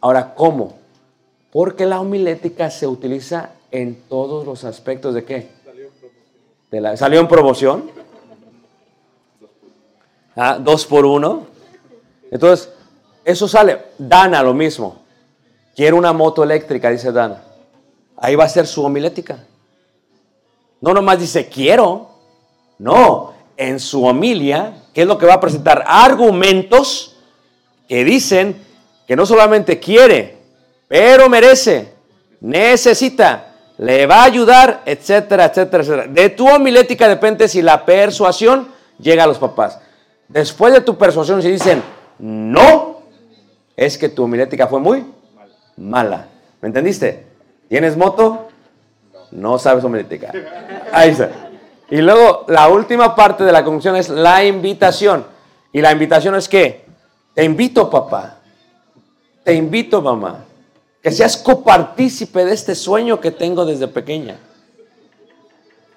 Ahora, 0.00 0.34
¿cómo? 0.34 0.76
Porque 1.50 1.86
la 1.86 2.00
homilética 2.00 2.70
se 2.70 2.86
utiliza 2.86 3.50
en 3.70 3.94
todos 4.08 4.44
los 4.44 4.64
aspectos 4.64 5.14
de 5.14 5.24
qué? 5.24 5.48
de 6.70 6.80
la- 6.80 6.96
salió 6.96 7.20
en 7.20 7.28
promoción. 7.28 7.90
Ah, 10.36 10.58
dos 10.60 10.84
por 10.86 11.06
uno. 11.06 11.46
Entonces, 12.34 12.68
eso 13.24 13.46
sale. 13.46 13.78
Dana, 13.96 14.42
lo 14.42 14.52
mismo. 14.52 15.04
Quiero 15.76 15.96
una 15.96 16.12
moto 16.12 16.42
eléctrica, 16.42 16.90
dice 16.90 17.12
Dana. 17.12 17.42
Ahí 18.16 18.34
va 18.34 18.44
a 18.44 18.48
ser 18.48 18.66
su 18.66 18.84
homilética. 18.84 19.38
No 20.80 20.92
nomás 20.92 21.20
dice 21.20 21.48
quiero. 21.48 22.10
No, 22.78 23.32
en 23.56 23.78
su 23.78 24.04
homilia, 24.04 24.82
¿qué 24.92 25.02
es 25.02 25.06
lo 25.06 25.16
que 25.16 25.26
va 25.26 25.34
a 25.34 25.40
presentar? 25.40 25.84
Argumentos 25.86 27.16
que 27.88 28.04
dicen 28.04 28.60
que 29.06 29.14
no 29.14 29.24
solamente 29.26 29.78
quiere, 29.78 30.38
pero 30.88 31.28
merece, 31.28 31.92
necesita, 32.40 33.54
le 33.78 34.06
va 34.06 34.22
a 34.22 34.24
ayudar, 34.24 34.82
etcétera, 34.86 35.44
etcétera, 35.44 35.84
etcétera. 35.84 36.06
De 36.08 36.30
tu 36.30 36.48
homilética 36.48 37.06
depende 37.06 37.46
si 37.46 37.62
la 37.62 37.84
persuasión 37.84 38.68
llega 38.98 39.22
a 39.22 39.28
los 39.28 39.38
papás. 39.38 39.78
Después 40.26 40.72
de 40.74 40.80
tu 40.80 40.98
persuasión, 40.98 41.40
si 41.40 41.50
dicen 41.50 41.80
no, 42.18 43.00
es 43.76 43.98
que 43.98 44.08
tu 44.08 44.24
homilética 44.24 44.66
fue 44.66 44.80
muy 44.80 45.04
mala. 45.76 46.28
¿Me 46.60 46.68
entendiste? 46.68 47.26
¿Tienes 47.68 47.96
moto? 47.96 48.48
No 49.30 49.58
sabes 49.58 49.84
homilética. 49.84 50.32
Ahí 50.92 51.10
está. 51.10 51.30
Y 51.90 51.98
luego 51.98 52.44
la 52.48 52.68
última 52.68 53.14
parte 53.14 53.44
de 53.44 53.52
la 53.52 53.64
conclusión 53.64 53.96
es 53.96 54.08
la 54.08 54.44
invitación. 54.44 55.26
Y 55.72 55.80
la 55.80 55.92
invitación 55.92 56.34
es 56.36 56.48
que 56.48 56.84
te 57.34 57.44
invito, 57.44 57.90
papá. 57.90 58.38
Te 59.42 59.54
invito, 59.54 60.00
mamá. 60.00 60.44
Que 61.02 61.10
seas 61.10 61.36
copartícipe 61.36 62.44
de 62.44 62.54
este 62.54 62.74
sueño 62.74 63.20
que 63.20 63.30
tengo 63.30 63.66
desde 63.66 63.88
pequeña. 63.88 64.38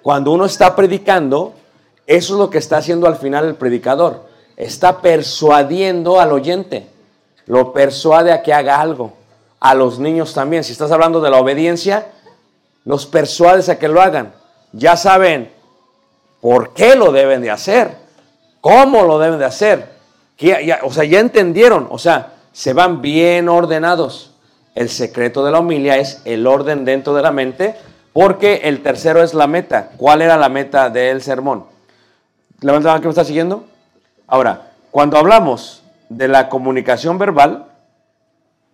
Cuando 0.02 0.32
uno 0.32 0.44
está 0.44 0.74
predicando, 0.76 1.54
eso 2.06 2.34
es 2.34 2.38
lo 2.38 2.50
que 2.50 2.58
está 2.58 2.78
haciendo 2.78 3.06
al 3.06 3.16
final 3.16 3.46
el 3.46 3.54
predicador. 3.54 4.27
Está 4.58 5.00
persuadiendo 5.00 6.20
al 6.20 6.32
oyente. 6.32 6.88
Lo 7.46 7.72
persuade 7.72 8.32
a 8.32 8.42
que 8.42 8.52
haga 8.52 8.80
algo. 8.80 9.12
A 9.60 9.72
los 9.72 10.00
niños 10.00 10.34
también. 10.34 10.64
Si 10.64 10.72
estás 10.72 10.90
hablando 10.90 11.20
de 11.20 11.30
la 11.30 11.38
obediencia, 11.38 12.08
los 12.84 13.06
persuades 13.06 13.68
a 13.68 13.78
que 13.78 13.86
lo 13.86 14.02
hagan. 14.02 14.34
Ya 14.72 14.96
saben 14.96 15.52
por 16.40 16.74
qué 16.74 16.96
lo 16.96 17.12
deben 17.12 17.40
de 17.40 17.52
hacer, 17.52 17.96
cómo 18.60 19.04
lo 19.04 19.20
deben 19.20 19.38
de 19.38 19.44
hacer. 19.44 19.90
O 20.82 20.92
sea, 20.92 21.04
ya 21.04 21.20
entendieron, 21.20 21.86
o 21.88 21.98
sea, 21.98 22.34
se 22.52 22.72
van 22.72 23.00
bien 23.00 23.48
ordenados. 23.48 24.32
El 24.74 24.88
secreto 24.88 25.44
de 25.44 25.52
la 25.52 25.60
homilia 25.60 25.98
es 25.98 26.20
el 26.24 26.46
orden 26.48 26.84
dentro 26.84 27.14
de 27.14 27.22
la 27.22 27.30
mente, 27.30 27.76
porque 28.12 28.62
el 28.64 28.82
tercero 28.82 29.22
es 29.22 29.34
la 29.34 29.46
meta. 29.46 29.90
¿Cuál 29.96 30.20
era 30.20 30.36
la 30.36 30.48
meta 30.48 30.90
del 30.90 31.22
sermón? 31.22 31.64
La 32.60 32.72
mano 32.72 33.00
que 33.00 33.06
me 33.06 33.10
está 33.10 33.24
siguiendo. 33.24 33.64
Ahora, 34.28 34.72
cuando 34.90 35.16
hablamos 35.16 35.82
de 36.10 36.28
la 36.28 36.50
comunicación 36.50 37.18
verbal, 37.18 37.72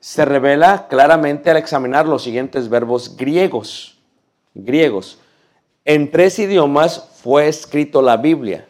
se 0.00 0.24
revela 0.24 0.88
claramente 0.88 1.48
al 1.48 1.56
examinar 1.56 2.06
los 2.06 2.24
siguientes 2.24 2.68
verbos 2.68 3.16
griegos. 3.16 3.96
Griegos. 4.52 5.18
En 5.84 6.10
tres 6.10 6.38
idiomas 6.40 7.08
fue 7.22 7.46
escrito 7.46 8.02
la 8.02 8.16
Biblia. 8.16 8.66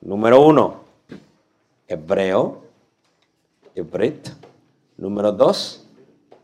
Número 0.00 0.40
uno, 0.40 0.80
hebreo, 1.88 2.62
hebrit. 3.74 4.28
Número 4.96 5.32
dos, 5.32 5.86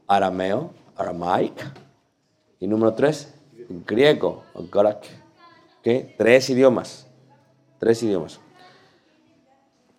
arameo, 0.08 0.72
aramaic. 0.96 1.54
Y 2.58 2.66
número 2.66 2.92
tres, 2.94 3.32
griego, 3.86 4.42
o 4.54 4.64
gorak. 4.64 5.04
¿Ok? 5.78 6.16
Tres 6.18 6.50
idiomas. 6.50 7.06
Tres 7.78 8.02
idiomas. 8.02 8.40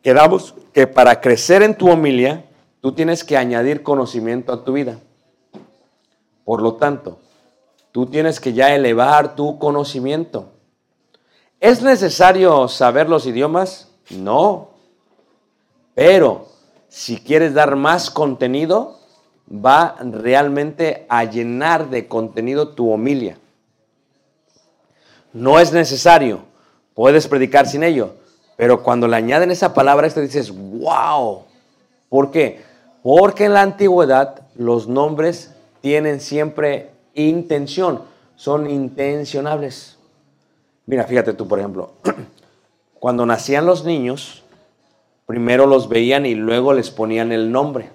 Quedamos 0.04 0.54
que 0.74 0.86
para 0.86 1.22
crecer 1.22 1.64
en 1.64 1.76
tu 1.76 1.90
homilia, 1.90 2.46
tú 2.82 2.92
tienes 2.92 3.24
que 3.24 3.38
añadir 3.38 3.84
conocimiento 3.84 4.52
a 4.52 4.66
tu 4.66 4.74
vida. 4.74 5.00
Por 6.44 6.62
lo 6.62 6.76
tanto, 6.76 7.20
tú 7.94 8.06
tienes 8.08 8.42
que 8.42 8.52
ya 8.52 8.76
elevar 8.76 9.36
tu 9.36 9.58
conocimiento. 9.58 10.50
¿Es 11.62 11.82
necesario 11.82 12.68
saber 12.68 13.08
los 13.08 13.26
idiomas? 13.26 13.90
No. 14.10 14.72
Pero 15.96 16.50
si 16.90 17.22
quieres 17.22 17.54
dar 17.54 17.78
más 17.78 18.12
contenido, 18.12 19.00
va 19.50 19.96
realmente 20.02 21.06
a 21.08 21.24
llenar 21.24 21.90
de 21.90 22.10
contenido 22.10 22.70
tu 22.70 22.92
homilia. 22.92 23.38
No 25.32 25.60
es 25.60 25.72
necesario, 25.72 26.42
puedes 26.94 27.28
predicar 27.30 27.68
sin 27.68 27.84
ello, 27.84 28.16
pero 28.56 28.84
cuando 28.84 29.08
le 29.08 29.16
añaden 29.16 29.52
esa 29.52 29.74
palabra, 29.74 30.08
dices, 30.08 30.52
wow. 30.52 31.44
¿Por 32.10 32.32
qué? 32.32 32.62
Porque 33.02 33.46
en 33.46 33.54
la 33.54 33.62
antigüedad 33.62 34.42
los 34.56 34.88
nombres 34.88 35.54
tienen 35.82 36.22
siempre 36.22 36.92
intención, 37.14 38.02
son 38.36 38.70
intencionables. 38.70 39.98
Mira, 40.86 41.06
fíjate 41.06 41.34
tú, 41.34 41.48
por 41.48 41.60
ejemplo, 41.60 41.92
cuando 43.00 43.26
nacían 43.26 43.66
los 43.66 43.84
niños, 43.84 44.44
primero 45.26 45.66
los 45.66 45.90
veían 45.90 46.26
y 46.26 46.36
luego 46.36 46.74
les 46.74 46.92
ponían 46.92 47.32
el 47.32 47.52
nombre. 47.52 47.90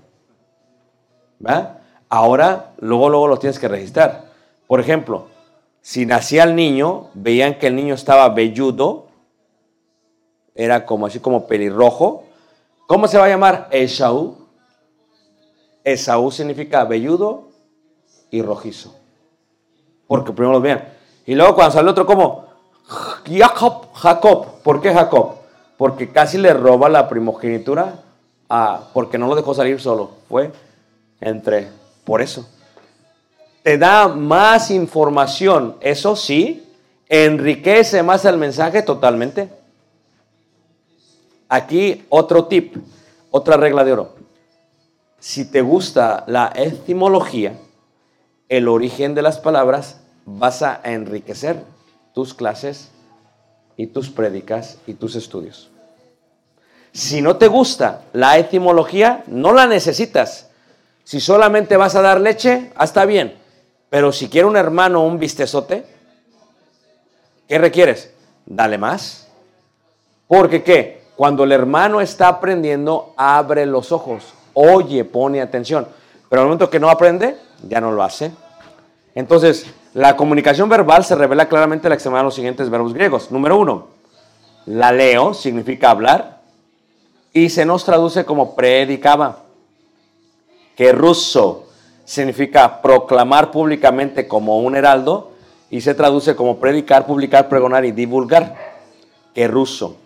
¿Va? 1.45 1.81
Ahora, 2.09 2.73
luego, 2.79 3.09
luego 3.09 3.29
los 3.29 3.41
tienes 3.41 3.59
que 3.59 3.69
registrar. 3.69 4.25
Por 4.67 4.81
ejemplo, 4.81 5.29
si 5.81 6.05
nacía 6.07 6.45
el 6.45 6.57
niño, 6.57 7.09
veían 7.15 7.59
que 7.59 7.69
el 7.69 7.77
niño 7.77 7.95
estaba 7.95 8.29
velludo, 8.31 9.08
era 10.59 10.85
como 10.85 11.07
así 11.07 11.21
como 11.21 11.47
pelirrojo. 11.47 12.25
¿Cómo 12.89 13.07
se 13.07 13.17
va 13.17 13.27
a 13.27 13.29
llamar? 13.29 13.69
Esaú. 13.71 14.37
Esaú 15.85 16.33
significa 16.33 16.85
velludo 16.85 17.49
y 18.31 18.43
rojizo. 18.43 18.95
Porque 20.09 20.33
primero 20.33 20.55
los 20.55 20.63
veían. 20.63 20.89
Y 21.27 21.37
luego 21.37 21.55
cuando 21.55 21.73
sale 21.73 21.89
otro 21.89 22.05
como 22.05 22.47
Jacob, 23.25 23.93
Jacob. 23.95 24.47
¿Por 24.65 24.81
qué 24.81 24.93
Jacob? 24.93 25.37
Porque 25.77 26.11
casi 26.11 26.39
le 26.39 26.53
roba 26.53 26.89
la 26.89 27.09
primogenitura 27.09 28.03
a, 28.49 28.89
porque 28.93 29.17
no 29.17 29.29
lo 29.29 29.37
dejó 29.37 29.55
salir 29.55 29.81
solo. 29.81 30.11
Fue 30.29 30.51
entre, 31.21 31.69
por 32.05 32.21
eso. 32.21 32.49
Te 33.63 33.79
da 33.79 34.09
más 34.09 34.73
información, 34.73 35.77
eso 35.81 36.17
sí, 36.17 36.67
enriquece 37.09 38.03
más 38.03 38.25
el 38.25 38.39
mensaje 38.39 38.83
totalmente. 38.83 39.58
Aquí 41.49 42.05
otro 42.11 42.47
tip, 42.47 42.77
otra 43.31 43.57
regla 43.57 43.85
de 43.85 43.93
oro. 43.93 44.15
Si 45.19 45.51
te 45.51 45.63
gusta 45.63 46.25
la 46.27 46.53
etimología, 46.55 47.59
el 48.49 48.69
origen 48.69 49.15
de 49.15 49.23
las 49.23 49.39
palabras, 49.39 50.01
vas 50.25 50.63
a 50.63 50.81
enriquecer 50.85 51.65
tus 52.15 52.35
clases 52.35 52.91
y 53.77 53.87
tus 53.87 54.11
prédicas 54.11 54.79
y 54.87 54.95
tus 54.95 55.17
estudios. 55.17 55.71
Si 56.93 57.23
no 57.23 57.37
te 57.37 57.49
gusta 57.49 58.03
la 58.13 58.39
etimología, 58.39 59.23
no 59.27 59.53
la 59.53 59.67
necesitas. 59.67 60.51
Si 61.05 61.21
solamente 61.21 61.77
vas 61.77 61.95
a 61.95 62.03
dar 62.03 62.21
leche, 62.21 62.73
está 62.81 63.05
bien. 63.05 63.39
Pero 63.91 64.13
si 64.13 64.29
quiere 64.29 64.47
un 64.47 64.57
hermano 64.57 65.03
un 65.03 65.19
bistezote, 65.19 65.85
¿qué 67.49 67.59
requieres? 67.59 68.13
Dale 68.45 68.79
más. 68.79 69.29
Porque 70.27 70.63
qué? 70.63 70.98
Cuando 71.19 71.43
el 71.43 71.51
hermano 71.51 72.01
está 72.01 72.29
aprendiendo, 72.29 73.13
abre 73.17 73.67
los 73.67 73.91
ojos, 73.91 74.23
oye, 74.55 75.05
pone 75.05 75.41
atención. 75.41 75.89
Pero 76.29 76.43
al 76.43 76.47
momento 76.47 76.71
que 76.71 76.79
no 76.79 76.89
aprende, 76.89 77.37
ya 77.69 77.81
no 77.81 77.91
lo 77.91 78.05
hace. 78.05 78.31
Entonces, 79.17 79.67
la 79.95 80.15
comunicación 80.15 80.69
verbal 80.69 81.05
se 81.05 81.17
revela 81.17 81.49
claramente 81.49 81.89
al 81.89 81.95
examinar 81.95 82.25
los 82.25 82.37
siguientes 82.37 82.71
verbos 82.71 82.95
griegos. 82.95 83.33
Número 83.33 83.59
uno, 83.59 83.89
la 84.67 84.93
leo 84.93 85.35
significa 85.35 85.91
hablar 85.91 86.39
y 87.33 87.49
se 87.49 87.65
nos 87.65 87.85
traduce 87.85 88.25
como 88.25 88.55
predicaba. 88.55 89.41
Que 90.77 90.93
ruso 90.93 91.67
significa 92.05 92.81
proclamar 92.81 93.51
públicamente 93.51 94.29
como 94.29 94.61
un 94.61 94.77
heraldo 94.77 95.33
y 95.69 95.81
se 95.81 95.95
traduce 95.95 96.37
como 96.37 96.61
predicar, 96.61 97.07
publicar, 97.07 97.49
pregonar 97.49 97.85
y 97.85 97.91
divulgar. 97.91 98.55
Que 99.35 99.49
ruso. 99.49 99.97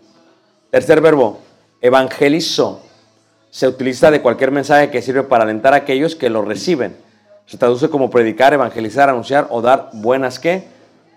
Tercer 0.73 1.03
verbo, 1.03 1.39
evangelizo. 1.83 2.81
Se 3.51 3.68
utiliza 3.68 4.11
de 4.11 4.23
cualquier 4.23 4.51
mensaje 4.51 4.91
que 4.91 5.03
sirve 5.03 5.23
para 5.25 5.45
alentar 5.45 5.75
a 5.75 5.77
aquellos 5.77 6.16
que 6.16 6.31
lo 6.31 6.41
reciben. 6.41 6.97
Se 7.45 7.59
traduce 7.59 7.91
como 7.91 8.09
predicar, 8.09 8.55
evangelizar, 8.55 9.11
anunciar 9.11 9.49
o 9.51 9.61
dar 9.61 9.91
buenas 9.93 10.39
qué? 10.39 10.64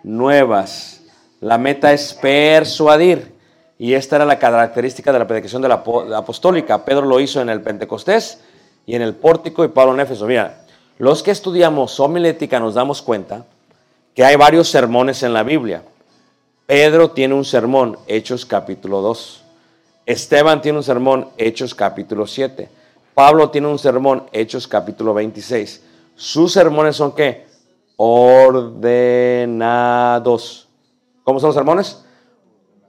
Nuevas. 0.04 1.04
La 1.40 1.58
meta 1.58 1.94
es 1.94 2.14
persuadir. 2.16 3.34
Y 3.80 3.94
esta 3.94 4.18
era 4.18 4.26
la 4.26 4.40
característica 4.40 5.14
de 5.14 5.20
la 5.20 5.26
predicación 5.28 5.62
de 5.62 5.70
la 5.70 5.82
apo- 5.86 6.14
apostólica. 6.14 6.84
Pedro 6.84 7.06
lo 7.06 7.22
hizo 7.22 7.40
en 7.42 7.48
el 7.48 7.62
Pentecostés 7.62 8.40
y 8.86 8.96
en 8.96 9.02
el 9.04 9.14
pórtico 9.16 9.64
y 9.64 9.70
Pablo 9.70 9.94
en 9.94 10.02
Éfeso. 10.02 10.26
Mira, 10.28 10.66
los 10.98 11.24
que 11.24 11.32
estudiamos 11.32 11.98
homilética 12.02 12.60
nos 12.60 12.74
damos 12.74 13.02
cuenta 13.02 13.46
que 14.14 14.26
hay 14.26 14.36
varios 14.36 14.68
sermones 14.70 15.24
en 15.24 15.32
la 15.32 15.44
Biblia. 15.44 15.82
Pedro 16.66 17.12
tiene 17.12 17.36
un 17.36 17.46
sermón, 17.46 17.98
Hechos 18.08 18.46
capítulo 18.46 19.00
2. 19.00 19.44
Esteban 20.06 20.62
tiene 20.62 20.78
un 20.78 20.84
sermón, 20.84 21.30
Hechos 21.38 21.74
capítulo 21.74 22.28
7. 22.28 22.70
Pablo 23.14 23.50
tiene 23.50 23.68
un 23.68 23.80
sermón, 23.80 24.26
Hechos 24.32 24.68
capítulo 24.68 25.14
26. 25.14 25.84
Sus 26.16 26.54
sermones 26.54 26.96
son 26.96 27.14
qué? 27.14 27.46
Ordenados. 27.98 29.48
¿Cómo 31.24 31.40
son 31.40 31.48
los 31.48 31.56
sermones? 31.56 32.06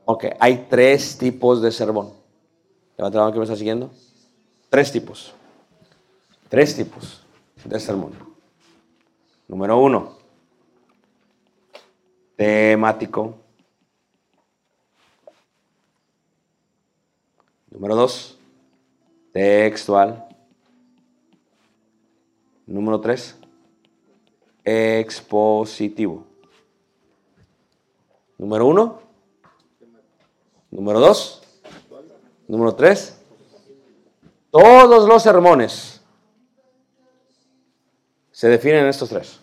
Ok, 0.05 0.27
hay 0.39 0.67
tres 0.69 1.17
tipos 1.17 1.63
de 1.63 1.73
sermón. 1.73 2.13
Levanta 2.99 3.19
la 3.19 3.25
mano 3.25 3.33
que 3.33 3.39
me 3.39 3.45
está 3.45 3.57
siguiendo. 3.57 3.91
Tres 4.69 4.93
tipos. 4.93 5.33
Tres 6.49 6.77
tipos 6.77 7.23
de 7.65 7.81
sermón. 7.81 8.13
Número 9.49 9.79
uno, 9.79 10.13
temático. 12.37 13.46
Número 17.77 17.95
dos, 17.95 18.39
textual. 19.35 20.27
Número 22.65 22.99
tres, 23.03 23.37
expositivo. 24.65 26.25
Número 28.39 28.67
uno. 28.67 29.01
Número 30.71 31.01
dos. 31.01 31.43
Número 32.49 32.75
tres. 32.75 33.21
Todos 34.51 35.07
los 35.07 35.23
sermones 35.23 36.01
se 38.31 38.49
definen 38.49 38.85
en 38.85 38.87
estos 38.87 39.11
tres. 39.11 39.41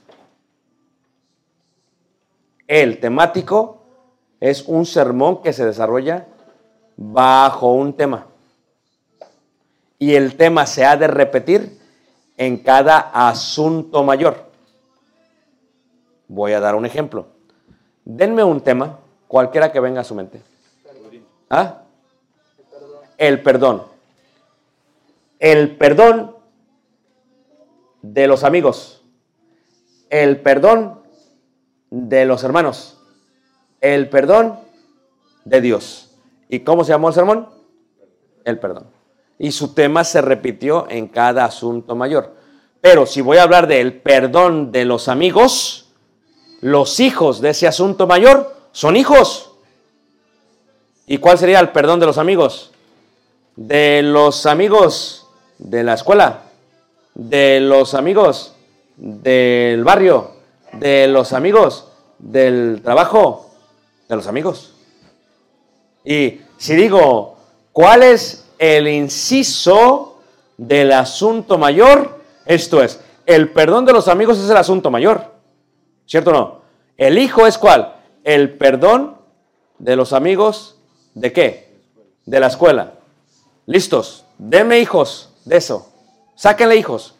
El 2.65 2.99
temático 2.99 3.83
es 4.39 4.63
un 4.67 4.87
sermón 4.87 5.43
que 5.43 5.53
se 5.53 5.67
desarrolla 5.67 6.32
bajo 6.95 7.73
un 7.73 7.93
tema. 7.93 8.27
Y 9.99 10.15
el 10.15 10.35
tema 10.35 10.65
se 10.65 10.85
ha 10.85 10.97
de 10.97 11.07
repetir 11.07 11.79
en 12.37 12.57
cada 12.57 12.99
asunto 12.99 14.03
mayor. 14.03 14.51
Voy 16.27 16.53
a 16.53 16.59
dar 16.59 16.75
un 16.75 16.85
ejemplo. 16.85 17.27
Denme 18.05 18.43
un 18.43 18.61
tema, 18.61 18.99
cualquiera 19.27 19.71
que 19.71 19.79
venga 19.79 20.01
a 20.01 20.03
su 20.03 20.15
mente. 20.15 20.41
¿Ah? 21.49 21.83
El 23.17 23.41
perdón. 23.41 23.83
El 25.39 25.77
perdón 25.77 26.35
de 28.01 28.27
los 28.27 28.43
amigos. 28.43 29.03
El 30.09 30.41
perdón 30.41 31.01
de 31.89 32.25
los 32.25 32.43
hermanos. 32.43 32.99
El 33.81 34.09
perdón 34.09 34.59
de 35.45 35.61
Dios. 35.61 36.12
¿Y 36.53 36.59
cómo 36.59 36.83
se 36.83 36.91
llamó 36.91 37.07
el 37.07 37.15
sermón? 37.15 37.49
El 38.45 38.59
perdón. 38.59 38.85
Y 39.39 39.51
su 39.51 39.73
tema 39.73 40.03
se 40.03 40.21
repitió 40.21 40.85
en 40.87 41.07
cada 41.07 41.45
asunto 41.45 41.95
mayor. 41.95 42.35
Pero 42.79 43.07
si 43.07 43.21
voy 43.21 43.37
a 43.37 43.41
hablar 43.41 43.65
del 43.65 43.99
perdón 43.99 44.71
de 44.71 44.85
los 44.85 45.07
amigos, 45.07 45.89
los 46.61 46.99
hijos 46.99 47.41
de 47.41 47.49
ese 47.49 47.65
asunto 47.65 48.05
mayor 48.05 48.55
son 48.71 48.95
hijos. 48.97 49.55
¿Y 51.07 51.17
cuál 51.17 51.39
sería 51.39 51.59
el 51.59 51.69
perdón 51.69 51.99
de 51.99 52.05
los 52.05 52.19
amigos? 52.19 52.71
De 53.55 54.03
los 54.03 54.45
amigos 54.45 55.27
de 55.57 55.83
la 55.83 55.95
escuela, 55.95 56.43
de 57.15 57.61
los 57.61 57.95
amigos 57.95 58.53
del 58.97 59.83
barrio, 59.83 60.35
de 60.73 61.07
los 61.07 61.33
amigos 61.33 61.87
del 62.19 62.81
trabajo, 62.83 63.49
de 64.07 64.15
los 64.15 64.27
amigos. 64.27 64.75
Y 66.05 66.41
si 66.63 66.77
digo, 66.77 67.35
¿cuál 67.73 68.03
es 68.03 68.45
el 68.57 68.87
inciso 68.87 70.19
del 70.55 70.93
asunto 70.93 71.57
mayor? 71.57 72.21
Esto 72.45 72.81
es, 72.81 73.01
el 73.25 73.51
perdón 73.51 73.83
de 73.83 73.91
los 73.91 74.07
amigos 74.07 74.39
es 74.39 74.49
el 74.49 74.55
asunto 74.55 74.89
mayor. 74.89 75.33
¿Cierto 76.05 76.29
o 76.29 76.33
no? 76.33 76.61
El 76.95 77.17
hijo 77.17 77.47
es 77.47 77.57
cuál? 77.57 77.97
El 78.23 78.57
perdón 78.57 79.17
de 79.77 79.97
los 79.97 80.13
amigos 80.13 80.77
de 81.15 81.33
qué? 81.33 81.81
De 82.25 82.39
la 82.39 82.47
escuela. 82.47 82.93
Listos. 83.65 84.23
Denme 84.37 84.79
hijos 84.79 85.33
de 85.43 85.57
eso. 85.57 85.91
Sáquenle 86.35 86.77
hijos. 86.77 87.13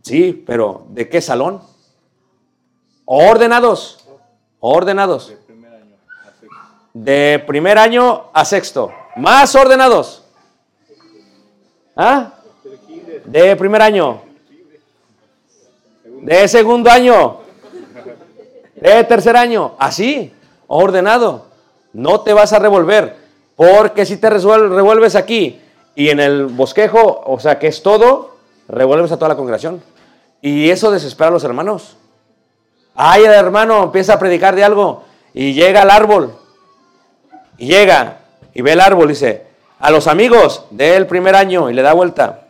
Sí, 0.00 0.42
pero 0.46 0.86
¿de 0.88 1.06
qué 1.10 1.20
salón? 1.20 1.60
Ordenados. 3.04 4.03
Ordenados. 4.66 5.30
De 6.94 7.44
primer 7.46 7.76
año 7.76 8.30
a 8.32 8.46
sexto. 8.46 8.90
Más 9.14 9.54
ordenados. 9.54 10.24
¿Ah? 11.94 12.32
De 13.26 13.54
primer 13.56 13.82
año. 13.82 14.22
De 16.22 16.48
segundo 16.48 16.90
año. 16.90 17.40
De 18.76 19.04
tercer 19.04 19.36
año. 19.36 19.74
Así. 19.78 20.32
Ordenado. 20.66 21.44
No 21.92 22.22
te 22.22 22.32
vas 22.32 22.54
a 22.54 22.58
revolver. 22.58 23.18
Porque 23.56 24.06
si 24.06 24.16
te 24.16 24.30
revuelves 24.30 25.14
aquí 25.14 25.60
y 25.94 26.08
en 26.08 26.20
el 26.20 26.46
bosquejo, 26.46 27.22
o 27.26 27.38
sea 27.38 27.58
que 27.58 27.66
es 27.66 27.82
todo, 27.82 28.38
revuelves 28.68 29.12
a 29.12 29.18
toda 29.18 29.28
la 29.28 29.36
congregación. 29.36 29.82
Y 30.40 30.70
eso 30.70 30.90
desespera 30.90 31.28
a 31.28 31.32
los 31.32 31.44
hermanos. 31.44 31.98
Ay, 32.94 33.24
hermano 33.24 33.82
empieza 33.84 34.14
a 34.14 34.18
predicar 34.18 34.54
de 34.54 34.64
algo 34.64 35.04
y 35.32 35.52
llega 35.52 35.82
al 35.82 35.90
árbol. 35.90 36.34
Y 37.58 37.66
llega 37.66 38.18
y 38.52 38.62
ve 38.62 38.72
el 38.72 38.80
árbol 38.80 39.06
y 39.06 39.14
dice, 39.14 39.46
a 39.78 39.90
los 39.90 40.06
amigos 40.06 40.64
del 40.70 41.06
primer 41.06 41.34
año 41.34 41.70
y 41.70 41.74
le 41.74 41.82
da 41.82 41.92
vuelta. 41.92 42.44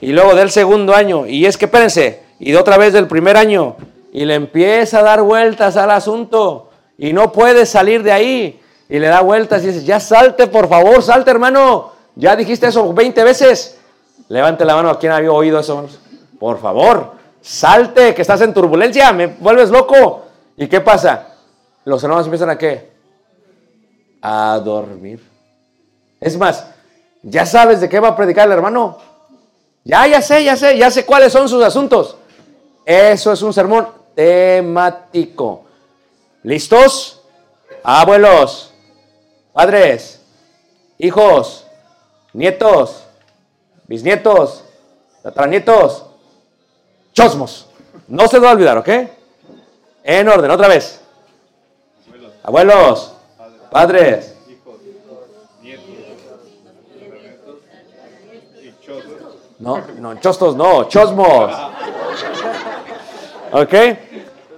Y 0.00 0.12
luego 0.12 0.34
del 0.34 0.50
segundo 0.50 0.94
año. 0.94 1.26
Y 1.26 1.46
es 1.46 1.56
que 1.56 1.64
espérense. 1.64 2.22
Y 2.38 2.52
de 2.52 2.58
otra 2.58 2.76
vez 2.76 2.92
del 2.92 3.08
primer 3.08 3.36
año. 3.36 3.76
Y 4.12 4.24
le 4.24 4.34
empieza 4.34 5.00
a 5.00 5.02
dar 5.02 5.22
vueltas 5.22 5.76
al 5.76 5.90
asunto. 5.90 6.70
Y 6.96 7.12
no 7.12 7.32
puede 7.32 7.66
salir 7.66 8.02
de 8.02 8.12
ahí. 8.12 8.60
Y 8.88 8.98
le 8.98 9.08
da 9.08 9.20
vueltas 9.20 9.62
y 9.64 9.68
dice, 9.68 9.84
ya 9.84 10.00
salte, 10.00 10.46
por 10.46 10.68
favor, 10.68 11.02
salte, 11.02 11.30
hermano. 11.30 11.92
Ya 12.14 12.36
dijiste 12.36 12.68
eso 12.68 12.92
20 12.92 13.24
veces. 13.24 13.78
Levante 14.28 14.64
la 14.64 14.76
mano 14.76 14.90
a 14.90 14.98
quien 14.98 15.12
había 15.12 15.32
oído 15.32 15.58
eso. 15.58 15.86
Por 16.38 16.60
favor, 16.60 17.12
salte, 17.48 18.14
que 18.14 18.20
estás 18.20 18.42
en 18.42 18.52
turbulencia, 18.52 19.10
me 19.12 19.26
vuelves 19.26 19.70
loco. 19.70 20.26
¿Y 20.56 20.66
qué 20.68 20.82
pasa? 20.82 21.28
Los 21.84 22.02
hermanos 22.04 22.26
empiezan 22.26 22.50
a 22.50 22.58
qué? 22.58 22.90
A 24.20 24.60
dormir. 24.62 25.24
Es 26.20 26.36
más, 26.36 26.66
ya 27.22 27.46
sabes 27.46 27.80
de 27.80 27.88
qué 27.88 28.00
va 28.00 28.08
a 28.08 28.16
predicar 28.16 28.46
el 28.46 28.52
hermano. 28.52 28.98
Ya, 29.82 30.06
ya 30.06 30.20
sé, 30.20 30.44
ya 30.44 30.56
sé, 30.56 30.76
ya 30.76 30.90
sé 30.90 31.06
cuáles 31.06 31.32
son 31.32 31.48
sus 31.48 31.64
asuntos. 31.64 32.18
Eso 32.84 33.32
es 33.32 33.40
un 33.40 33.54
sermón 33.54 33.88
temático. 34.14 35.64
¿Listos? 36.42 37.22
Abuelos, 37.82 38.74
padres, 39.54 40.20
hijos, 40.98 41.66
nietos, 42.34 43.04
bisnietos, 43.86 44.64
tataranietos, 45.22 46.07
chosmos. 47.18 47.66
No 48.06 48.28
se 48.28 48.38
va 48.38 48.50
a 48.50 48.52
olvidar, 48.52 48.78
¿ok? 48.78 48.88
En 50.04 50.28
orden, 50.28 50.50
otra 50.50 50.68
vez. 50.68 51.00
Abuelos, 52.42 53.12
padres, 53.70 54.34
No, 59.58 59.82
no, 59.98 60.20
chostos 60.20 60.54
no, 60.54 60.84
chosmos. 60.84 61.52
¿Ok? 63.50 63.74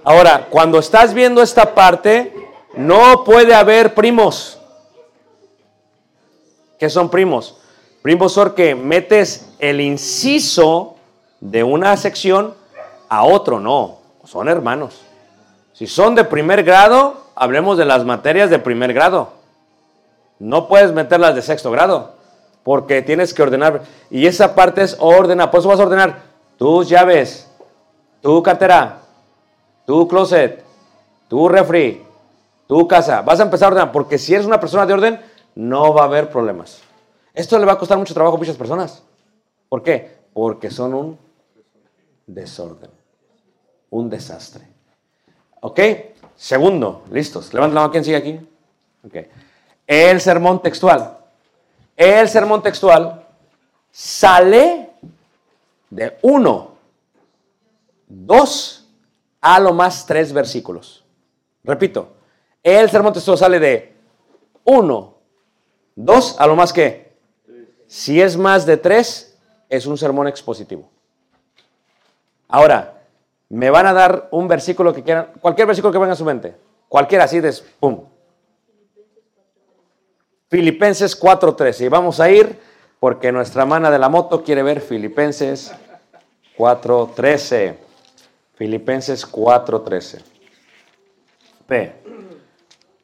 Ahora, 0.03 0.45
cuando 0.47 0.77
estás 0.77 1.15
viendo 1.15 1.41
esta 1.41 1.73
parte, 1.73 2.31
no 2.75 3.23
puede 3.23 3.55
haber 3.55 3.95
primos. 3.95 4.59
¿Qué 6.77 6.87
son 6.87 7.09
primos? 7.09 7.57
Primos 8.03 8.33
son 8.33 8.53
que 8.53 8.75
metes 8.75 9.49
el 9.57 9.81
inciso 9.81 10.97
de 11.41 11.63
una 11.63 11.97
sección 11.97 12.53
a 13.09 13.23
otro, 13.25 13.59
no, 13.59 13.97
son 14.23 14.47
hermanos. 14.47 15.01
Si 15.73 15.87
son 15.87 16.15
de 16.15 16.23
primer 16.23 16.63
grado, 16.63 17.17
hablemos 17.35 17.77
de 17.77 17.85
las 17.85 18.05
materias 18.05 18.49
de 18.49 18.59
primer 18.59 18.93
grado. 18.93 19.33
No 20.39 20.67
puedes 20.67 20.93
meterlas 20.93 21.35
de 21.35 21.41
sexto 21.41 21.71
grado 21.71 22.13
porque 22.63 23.01
tienes 23.01 23.33
que 23.33 23.41
ordenar. 23.41 23.83
Y 24.09 24.27
esa 24.27 24.55
parte 24.55 24.83
es 24.83 24.95
ordenar. 24.99 25.51
Por 25.51 25.59
eso 25.59 25.69
vas 25.69 25.79
a 25.79 25.83
ordenar 25.83 26.21
tus 26.57 26.87
llaves, 26.87 27.49
tu 28.21 28.41
cartera, 28.43 28.99
tu 29.85 30.07
closet, 30.07 30.63
tu 31.27 31.49
refri, 31.49 32.03
tu 32.67 32.87
casa. 32.87 33.21
Vas 33.21 33.39
a 33.39 33.43
empezar 33.43 33.67
a 33.67 33.71
ordenar, 33.71 33.91
porque 33.91 34.17
si 34.17 34.33
eres 34.33 34.45
una 34.45 34.59
persona 34.59 34.85
de 34.85 34.93
orden, 34.93 35.21
no 35.55 35.93
va 35.93 36.03
a 36.03 36.05
haber 36.05 36.29
problemas. 36.29 36.81
Esto 37.33 37.57
le 37.57 37.65
va 37.65 37.73
a 37.73 37.77
costar 37.77 37.97
mucho 37.97 38.13
trabajo 38.13 38.35
a 38.35 38.39
muchas 38.39 38.57
personas. 38.57 39.03
¿Por 39.69 39.81
qué? 39.81 40.19
Porque 40.33 40.69
son 40.69 40.93
un 40.93 41.30
desorden, 42.33 42.91
un 43.89 44.09
desastre. 44.09 44.67
¿Ok? 45.61 45.79
Segundo, 46.35 47.03
listos. 47.11 47.53
Levanta 47.53 47.75
la 47.75 47.81
mano, 47.81 47.91
¿quién 47.91 48.03
sigue 48.03 48.17
aquí? 48.17 48.39
Ok. 49.05 49.15
El 49.85 50.21
sermón 50.21 50.61
textual. 50.61 51.17
El 51.95 52.27
sermón 52.29 52.63
textual 52.63 53.27
sale 53.91 54.89
de 55.89 56.17
uno, 56.21 56.75
dos, 58.07 58.87
a 59.41 59.59
lo 59.59 59.73
más 59.73 60.05
tres 60.05 60.31
versículos. 60.31 61.03
Repito, 61.63 62.13
el 62.63 62.89
sermón 62.89 63.13
textual 63.13 63.37
sale 63.37 63.59
de 63.59 63.93
uno, 64.63 65.15
dos, 65.95 66.39
a 66.39 66.47
lo 66.47 66.55
más 66.55 66.71
que. 66.73 67.11
Si 67.87 68.21
es 68.21 68.37
más 68.37 68.65
de 68.65 68.77
tres, 68.77 69.37
es 69.69 69.85
un 69.85 69.97
sermón 69.97 70.27
expositivo. 70.27 70.89
Ahora, 72.51 73.01
me 73.47 73.69
van 73.69 73.87
a 73.87 73.93
dar 73.93 74.27
un 74.31 74.47
versículo 74.47 74.93
que 74.93 75.03
quieran, 75.03 75.29
cualquier 75.39 75.67
versículo 75.67 75.91
que 75.91 75.99
venga 75.99 76.13
a 76.13 76.17
su 76.17 76.25
mente, 76.25 76.53
cualquiera 76.89 77.23
así 77.23 77.39
de 77.39 77.53
pum. 77.79 78.03
Filipenses 80.49 81.17
4:13. 81.17 81.85
Y 81.85 81.87
vamos 81.87 82.19
a 82.19 82.29
ir 82.29 82.59
porque 82.99 83.31
nuestra 83.31 83.65
mana 83.65 83.89
de 83.89 83.97
la 83.97 84.09
moto 84.09 84.43
quiere 84.43 84.63
ver 84.63 84.81
Filipenses 84.81 85.71
4:13. 86.57 87.77
Filipenses 88.55 89.25
4:13. 89.25 90.21
Ve. 91.69 91.93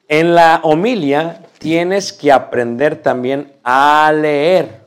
En 0.09 0.35
la 0.35 0.59
homilia 0.63 1.41
tienes 1.57 2.11
que 2.11 2.33
aprender 2.33 3.01
también 3.01 3.53
a 3.63 4.11
leer. 4.13 4.81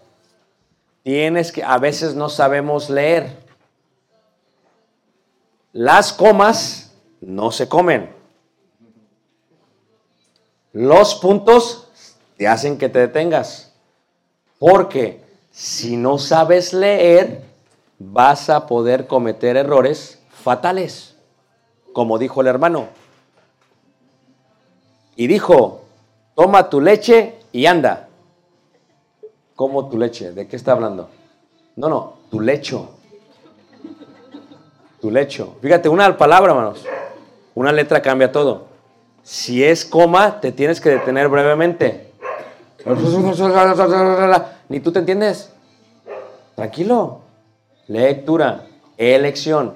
Tienes 1.03 1.51
que, 1.51 1.63
a 1.65 1.79
veces 1.79 2.15
no 2.15 2.29
sabemos 2.29 2.91
leer. 2.91 3.39
Las 5.73 6.12
comas 6.12 6.93
no 7.21 7.53
se 7.53 7.68
comen. 7.68 8.11
Los 10.73 11.14
puntos 11.16 11.89
te 12.37 12.49
hacen 12.49 12.79
que 12.79 12.89
te 12.89 12.99
detengas. 12.99 13.73
Porque 14.59 15.25
si 15.51 15.97
no 15.97 16.18
sabes 16.18 16.73
leer, 16.73 17.45
vas 17.99 18.51
a 18.51 18.66
poder 18.66 19.07
cometer 19.07 19.57
errores 19.57 20.21
fatales. 20.43 21.16
Como 21.93 22.18
dijo 22.18 22.41
el 22.41 22.47
hermano. 22.49 22.89
Y 25.16 25.27
dijo, 25.27 25.83
toma 26.35 26.68
tu 26.68 26.81
leche 26.81 27.37
y 27.53 27.66
anda. 27.66 28.09
¿Cómo 29.55 29.89
tu 29.89 29.99
leche? 29.99 30.33
¿De 30.33 30.49
qué 30.49 30.57
está 30.57 30.73
hablando? 30.73 31.11
No, 31.77 31.89
no, 31.89 32.14
tu 32.31 32.41
lecho. 32.41 33.00
Tu 35.01 35.11
lecho. 35.11 35.57
Fíjate, 35.63 35.89
una 35.89 36.17
palabra, 36.17 36.53
hermanos. 36.53 36.85
Una 37.55 37.73
letra 37.73 38.03
cambia 38.03 38.31
todo. 38.31 38.67
Si 39.23 39.65
es 39.65 39.85
coma, 39.85 40.41
te 40.41 40.53
tienes 40.53 40.81
que 40.81 40.91
detener 40.91 41.29
brevemente. 41.29 42.11
Ni 44.69 44.81
tú 44.81 44.93
te 44.93 44.99
entiendes. 45.01 45.53
Tranquilo. 46.55 47.21
Lectura, 47.89 48.67
elección. 48.97 49.75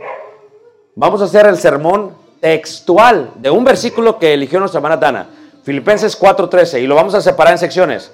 Vamos 0.95 1.21
a 1.21 1.25
hacer 1.25 1.47
el 1.47 1.57
sermón 1.57 2.15
textual 2.41 3.33
de 3.37 3.51
un 3.51 3.65
versículo 3.65 4.19
que 4.19 4.35
eligió 4.35 4.61
nuestra 4.61 4.79
hermana 4.79 4.97
Dana. 4.97 5.27
Filipenses 5.65 6.19
4:13. 6.19 6.81
Y 6.81 6.87
lo 6.87 6.95
vamos 6.95 7.15
a 7.15 7.21
separar 7.21 7.53
en 7.53 7.59
secciones. 7.59 8.13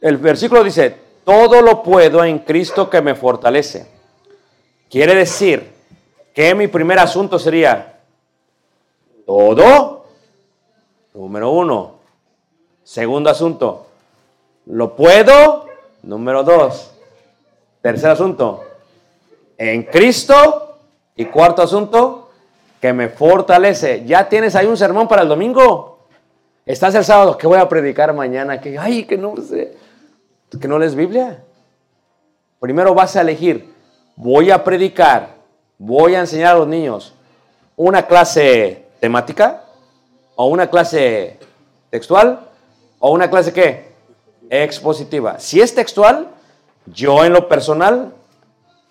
El 0.00 0.18
versículo 0.18 0.62
dice, 0.62 0.96
todo 1.24 1.62
lo 1.62 1.82
puedo 1.82 2.24
en 2.24 2.40
Cristo 2.40 2.90
que 2.90 3.00
me 3.00 3.14
fortalece. 3.14 3.86
Quiere 4.92 5.14
decir 5.14 5.72
que 6.34 6.54
mi 6.54 6.68
primer 6.68 6.98
asunto 6.98 7.38
sería 7.38 7.98
todo, 9.24 10.04
número 11.14 11.50
uno. 11.50 11.94
Segundo 12.84 13.30
asunto, 13.30 13.86
lo 14.66 14.94
puedo, 14.94 15.64
número 16.02 16.44
dos. 16.44 16.92
Tercer 17.80 18.10
asunto, 18.10 18.64
en 19.56 19.84
Cristo. 19.84 20.76
Y 21.16 21.24
cuarto 21.24 21.62
asunto, 21.62 22.30
que 22.78 22.92
me 22.92 23.08
fortalece. 23.08 24.04
Ya 24.04 24.28
tienes 24.28 24.54
ahí 24.56 24.66
un 24.66 24.76
sermón 24.76 25.08
para 25.08 25.22
el 25.22 25.28
domingo. 25.28 26.00
Estás 26.66 26.94
el 26.94 27.04
sábado, 27.04 27.38
¿qué 27.38 27.46
voy 27.46 27.58
a 27.58 27.68
predicar 27.68 28.12
mañana? 28.12 28.60
Que, 28.60 28.78
ay, 28.78 29.04
que 29.04 29.16
no 29.16 29.34
sé, 29.36 29.74
que 30.60 30.68
no 30.68 30.78
lees 30.78 30.94
Biblia. 30.94 31.42
Primero 32.60 32.94
vas 32.94 33.16
a 33.16 33.22
elegir, 33.22 33.71
voy 34.22 34.52
a 34.52 34.62
predicar, 34.62 35.34
voy 35.78 36.14
a 36.14 36.20
enseñar 36.20 36.54
a 36.54 36.58
los 36.58 36.68
niños 36.68 37.12
una 37.76 38.06
clase 38.06 38.86
temática 39.00 39.64
o 40.36 40.46
una 40.46 40.70
clase 40.70 41.40
textual 41.90 42.40
o 43.00 43.10
una 43.10 43.28
clase 43.28 43.52
qué? 43.52 43.92
Expositiva. 44.48 45.40
Si 45.40 45.60
es 45.60 45.74
textual, 45.74 46.28
yo 46.86 47.24
en 47.24 47.32
lo 47.32 47.48
personal 47.48 48.12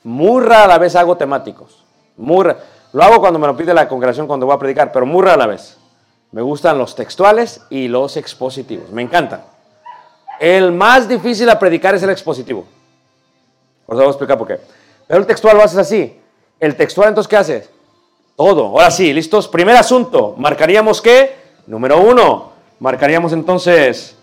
muy 0.04 0.44
rara 0.44 0.78
vez 0.78 0.98
hago 0.98 1.16
temáticos. 1.16 1.86
Muy 2.18 2.48
lo 2.92 3.04
hago 3.04 3.22
cuando 3.22 3.40
me 3.40 3.48
lo 3.48 3.56
pide 3.56 3.74
la 3.74 3.88
congregación 3.88 4.28
cuando 4.28 4.46
voy 4.46 4.56
a 4.56 4.60
predicar, 4.60 4.92
pero 4.92 5.06
muy 5.06 5.24
rara 5.24 5.48
vez. 5.48 5.78
Me 6.32 6.42
gustan 6.42 6.78
los 6.78 6.94
textuales 6.94 7.62
y 7.70 7.88
los 7.88 8.18
expositivos. 8.18 8.90
Me 8.92 9.02
encantan. 9.02 9.44
El 10.42 10.74
más 10.74 11.08
difícil 11.08 11.50
a 11.50 11.58
predicar 11.58 11.96
es 11.96 12.04
el 12.04 12.10
expositivo. 12.10 12.66
Os 13.86 13.96
voy 13.96 14.06
a 14.06 14.10
explicar 14.10 14.38
por 14.38 14.48
qué. 14.48 14.81
Pero 15.08 15.20
el 15.20 15.28
textual 15.28 15.58
lo 15.58 15.64
haces 15.64 15.78
así. 15.78 16.18
El 16.60 16.76
textual, 16.76 17.10
entonces, 17.10 17.30
¿qué 17.30 17.38
haces? 17.38 17.70
Todo. 18.36 18.68
Ahora 18.68 18.92
sí, 18.92 19.14
¿listos? 19.14 19.48
Primer 19.48 19.76
asunto. 19.76 20.36
¿Marcaríamos 20.38 21.02
qué? 21.02 21.36
Número 21.68 22.00
uno. 22.00 22.52
Marcaríamos 22.80 23.34
entonces 23.34 24.16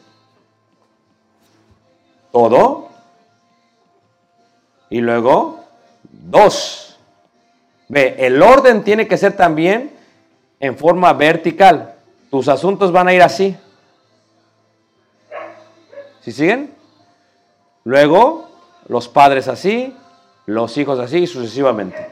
todo. 2.33 2.89
Y 4.91 5.01
luego 5.01 5.61
dos. 6.03 6.97
Ve, 7.89 8.17
el 8.19 8.43
orden 8.43 8.85
tiene 8.85 9.09
que 9.09 9.17
ser 9.17 9.37
también 9.37 9.93
en 10.61 10.77
forma 10.77 11.13
vertical. 11.13 11.95
Tus 12.31 12.49
asuntos 12.49 12.93
van 12.93 13.09
a 13.09 13.15
ir 13.15 13.23
así. 13.23 13.57
¿Sí 16.21 16.33
siguen? 16.33 16.75
Luego, 17.85 18.51
los 18.89 19.09
padres 19.09 19.49
así, 19.49 19.97
los 20.49 20.79
hijos 20.79 20.99
así, 20.99 21.27
sucesivamente. 21.27 22.11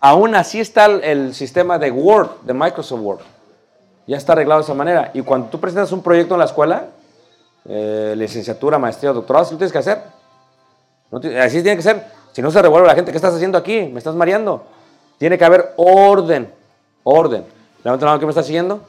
Aún 0.00 0.34
así 0.34 0.60
está 0.60 0.84
el, 0.84 1.34
sistema 1.34 1.78
de 1.78 1.90
Word, 1.90 2.42
de 2.42 2.52
Microsoft 2.52 3.00
Word. 3.00 3.20
Ya 4.06 4.18
está 4.18 4.34
arreglado 4.34 4.60
de 4.60 4.64
esa 4.64 4.74
manera. 4.74 5.10
Y 5.14 5.22
cuando 5.22 5.48
tú 5.48 5.58
presentas 5.58 5.90
un 5.92 6.02
proyecto 6.02 6.34
en 6.34 6.40
la 6.40 6.44
escuela, 6.44 6.88
eh, 7.66 8.14
licenciatura, 8.18 8.78
maestría, 8.78 9.12
doctorado, 9.14 9.46
¿sí 9.46 9.52
lo 9.52 9.58
tienes 9.58 9.72
que 9.72 9.78
hacer? 9.78 10.02
No 11.10 11.20
ti- 11.20 11.34
así 11.36 11.62
tiene 11.62 11.76
que 11.76 11.82
ser. 11.82 12.04
Si 12.32 12.42
no 12.42 12.50
se 12.50 12.60
revuelve 12.60 12.86
la 12.86 12.94
gente, 12.94 13.12
¿qué 13.12 13.16
estás 13.16 13.34
haciendo 13.34 13.56
aquí? 13.56 13.80
Me 13.84 13.96
estás 13.98 14.14
mareando. 14.14 14.64
Tiene 15.16 15.38
que 15.38 15.44
haber 15.46 15.72
orden. 15.78 16.52
Orden. 17.02 17.46
Levanta 17.82 18.04
la 18.04 18.10
mano 18.12 18.20
que 18.20 18.26
me 18.26 18.30
está 18.30 18.42
siguiendo. 18.42 18.82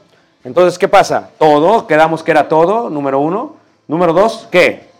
Entonces, 0.44 0.78
¿qué 0.78 0.86
pasa? 0.86 1.30
Todo, 1.38 1.86
quedamos 1.86 2.22
que 2.22 2.30
era 2.30 2.46
todo, 2.46 2.90
número 2.90 3.20
uno. 3.20 3.56
Número 3.88 4.12
dos, 4.12 4.48
¿qué? 4.50 4.90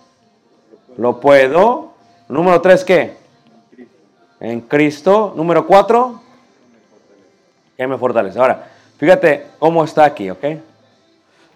Lo 0.97 1.21
puedo. 1.21 1.91
Número 2.29 2.63
tres, 2.63 2.85
¿qué? 2.85 3.20
En 4.41 4.63
Cristo. 4.63 5.33
Número 5.37 5.67
cuatro, 5.67 6.21
que 7.77 7.87
me 7.87 7.99
fortalece. 7.99 8.39
Ahora, 8.39 8.67
fíjate 8.99 9.47
cómo 9.59 9.85
está 9.85 10.05
aquí, 10.05 10.31
¿ok? 10.31 10.45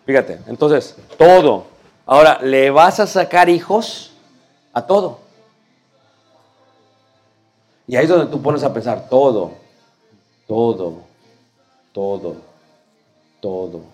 Fíjate, 0.06 0.40
entonces, 0.46 0.96
todo. 1.16 1.64
Ahora, 2.06 2.38
le 2.42 2.70
vas 2.70 3.00
a 3.00 3.06
sacar 3.06 3.48
hijos 3.48 4.12
a 4.72 4.86
todo. 4.86 5.20
Y 7.86 7.96
ahí 7.96 8.04
es 8.04 8.08
donde 8.08 8.26
tú 8.26 8.40
pones 8.40 8.62
a 8.62 8.72
pensar, 8.72 9.08
todo, 9.08 9.52
todo, 10.46 11.02
todo, 11.92 12.36
todo. 13.40 13.93